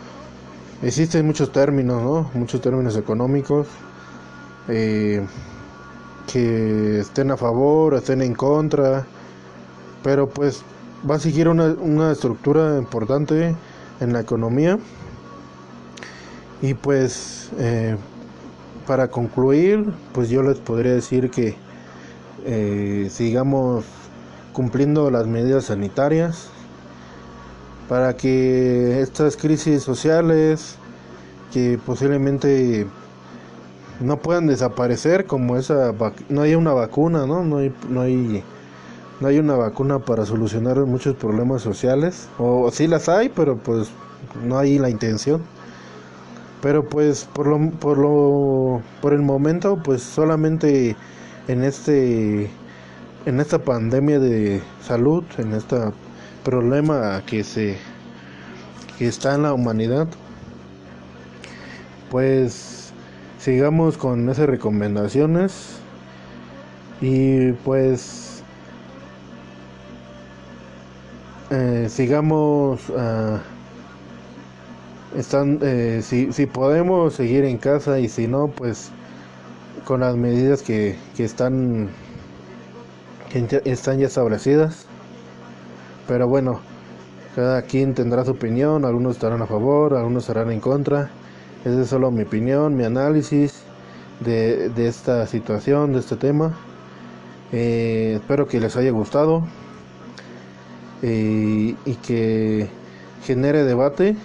existen 0.82 1.26
muchos 1.26 1.52
términos, 1.52 2.02
¿no? 2.02 2.30
Muchos 2.34 2.60
términos 2.60 2.96
económicos 2.96 3.66
eh, 4.68 5.26
que 6.32 7.00
estén 7.00 7.30
a 7.30 7.36
favor, 7.36 7.94
estén 7.94 8.22
en 8.22 8.34
contra, 8.34 9.06
pero 10.02 10.28
pues 10.28 10.62
va 11.08 11.16
a 11.16 11.20
seguir 11.20 11.48
una, 11.48 11.74
una 11.80 12.12
estructura 12.12 12.78
importante 12.78 13.54
en 14.00 14.12
la 14.12 14.20
economía. 14.20 14.78
Y 16.62 16.74
pues 16.74 17.50
eh, 17.58 17.96
para 18.86 19.08
concluir, 19.08 19.92
pues 20.12 20.28
yo 20.28 20.42
les 20.42 20.58
podría 20.58 20.92
decir 20.92 21.30
que 21.30 21.56
eh, 22.44 23.08
sigamos 23.10 23.84
cumpliendo 24.52 25.10
las 25.10 25.26
medidas 25.26 25.66
sanitarias 25.66 26.48
para 27.88 28.16
que 28.16 29.00
estas 29.00 29.36
crisis 29.36 29.82
sociales 29.82 30.76
que 31.52 31.78
posiblemente 31.84 32.86
no 34.00 34.18
puedan 34.18 34.46
desaparecer 34.46 35.26
como 35.26 35.56
esa 35.56 35.92
no 36.28 36.42
hay 36.42 36.54
una 36.54 36.72
vacuna 36.72 37.26
no 37.26 37.44
no 37.44 37.58
hay 37.58 37.74
no 37.88 38.02
hay 38.02 38.44
no 39.20 39.28
hay 39.28 39.38
una 39.38 39.54
vacuna 39.54 39.98
para 39.98 40.24
solucionar 40.24 40.78
muchos 40.86 41.16
problemas 41.16 41.62
sociales 41.62 42.28
o 42.38 42.70
sí 42.70 42.86
las 42.86 43.08
hay 43.08 43.28
pero 43.28 43.56
pues 43.56 43.90
no 44.44 44.58
hay 44.58 44.78
la 44.78 44.90
intención. 44.90 45.42
Pero 46.62 46.84
pues 46.88 47.24
por 47.32 47.46
lo 47.46 47.70
por 47.70 47.98
lo 47.98 48.82
por 49.00 49.14
el 49.14 49.22
momento 49.22 49.78
pues 49.82 50.02
solamente 50.02 50.94
en 51.48 51.64
este 51.64 52.50
en 53.26 53.40
esta 53.40 53.58
pandemia 53.58 54.18
de 54.18 54.62
salud, 54.82 55.24
en 55.38 55.52
este 55.52 55.76
problema 56.44 57.22
que 57.26 57.44
se 57.44 57.76
que 58.98 59.08
está 59.08 59.34
en 59.34 59.42
la 59.42 59.54
humanidad, 59.54 60.08
pues 62.10 62.92
sigamos 63.38 63.96
con 63.96 64.28
esas 64.28 64.46
recomendaciones 64.46 65.78
y 67.00 67.52
pues 67.64 68.42
eh, 71.50 71.86
sigamos 71.88 72.88
uh, 72.90 73.38
están 75.16 75.58
eh, 75.62 76.00
si, 76.02 76.32
si 76.32 76.46
podemos 76.46 77.14
seguir 77.14 77.44
en 77.44 77.58
casa 77.58 77.98
y 77.98 78.08
si 78.08 78.28
no 78.28 78.48
pues 78.48 78.90
con 79.84 80.00
las 80.00 80.16
medidas 80.16 80.62
que, 80.62 80.96
que 81.16 81.24
están 81.24 81.88
están 83.32 83.98
ya 83.98 84.06
establecidas 84.06 84.86
pero 86.08 86.28
bueno 86.28 86.60
cada 87.36 87.62
quien 87.62 87.94
tendrá 87.94 88.24
su 88.24 88.32
opinión 88.32 88.84
algunos 88.84 89.16
estarán 89.16 89.42
a 89.42 89.46
favor 89.46 89.94
algunos 89.94 90.24
estarán 90.24 90.50
en 90.50 90.60
contra 90.60 91.10
esa 91.64 91.82
es 91.82 91.88
solo 91.88 92.10
mi 92.10 92.22
opinión 92.22 92.76
mi 92.76 92.84
análisis 92.84 93.62
de, 94.20 94.68
de 94.70 94.88
esta 94.88 95.26
situación 95.26 95.92
de 95.92 96.00
este 96.00 96.16
tema 96.16 96.56
eh, 97.52 98.14
espero 98.16 98.46
que 98.46 98.60
les 98.60 98.76
haya 98.76 98.90
gustado 98.90 99.44
eh, 101.02 101.74
y 101.84 101.94
que 101.96 102.68
genere 103.24 103.64
debate. 103.64 104.16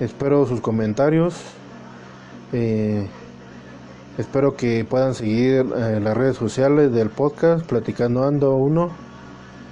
Espero 0.00 0.46
sus 0.46 0.60
comentarios. 0.60 1.34
Eh, 2.52 3.06
espero 4.18 4.54
que 4.56 4.84
puedan 4.84 5.14
seguir 5.14 5.64
las 5.64 6.16
redes 6.16 6.36
sociales 6.36 6.92
del 6.92 7.08
podcast 7.08 7.64
Platicando 7.66 8.24
Ando 8.24 8.54
Uno 8.54 8.90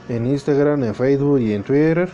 en 0.09 0.27
Instagram, 0.27 0.85
en 0.85 0.95
Facebook 0.95 1.41
y 1.41 1.53
en 1.53 1.63
Twitter. 1.63 2.09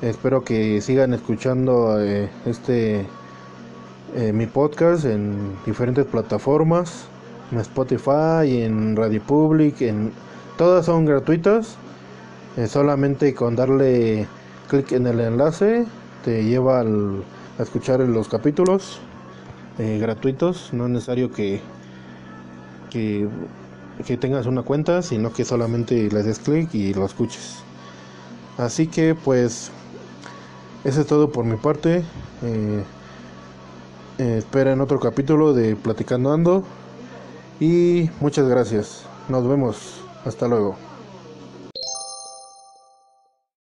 Espero 0.00 0.42
que 0.42 0.80
sigan 0.80 1.12
escuchando 1.12 2.00
este 2.46 3.06
mi 4.32 4.46
podcast 4.46 5.04
en 5.04 5.56
diferentes 5.66 6.06
plataformas 6.06 7.10
en 7.52 7.58
Spotify, 7.58 8.62
en 8.62 8.96
Radio 8.96 9.20
Public, 9.22 9.80
en 9.82 10.12
todas 10.56 10.86
son 10.86 11.04
gratuitas. 11.04 11.76
Eh, 12.56 12.66
solamente 12.66 13.34
con 13.34 13.54
darle 13.54 14.26
clic 14.68 14.92
en 14.92 15.06
el 15.06 15.20
enlace 15.20 15.86
te 16.24 16.44
lleva 16.44 16.80
a 16.80 17.62
escuchar 17.62 18.00
los 18.00 18.28
capítulos 18.28 19.00
eh, 19.80 19.98
gratuitos. 19.98 20.72
No 20.72 20.84
es 20.84 20.90
necesario 20.90 21.32
que, 21.32 21.60
que, 22.90 23.26
que 24.06 24.16
tengas 24.18 24.46
una 24.46 24.62
cuenta, 24.62 25.00
sino 25.02 25.32
que 25.32 25.44
solamente 25.44 26.10
le 26.10 26.22
des 26.22 26.38
clic 26.38 26.74
y 26.74 26.92
lo 26.92 27.06
escuches. 27.06 27.62
Así 28.58 28.86
que 28.86 29.14
pues 29.14 29.70
eso 30.84 31.00
es 31.00 31.06
todo 31.06 31.30
por 31.32 31.46
mi 31.46 31.56
parte. 31.56 32.04
Eh, 32.42 32.84
esperen 34.18 34.82
otro 34.82 35.00
capítulo 35.00 35.54
de 35.54 35.76
Platicando 35.76 36.32
Ando. 36.32 36.64
Y 37.58 38.10
muchas 38.20 38.46
gracias. 38.48 39.04
Nos 39.28 39.48
vemos. 39.48 39.76
Hasta 40.24 40.46
luego. 40.46 40.89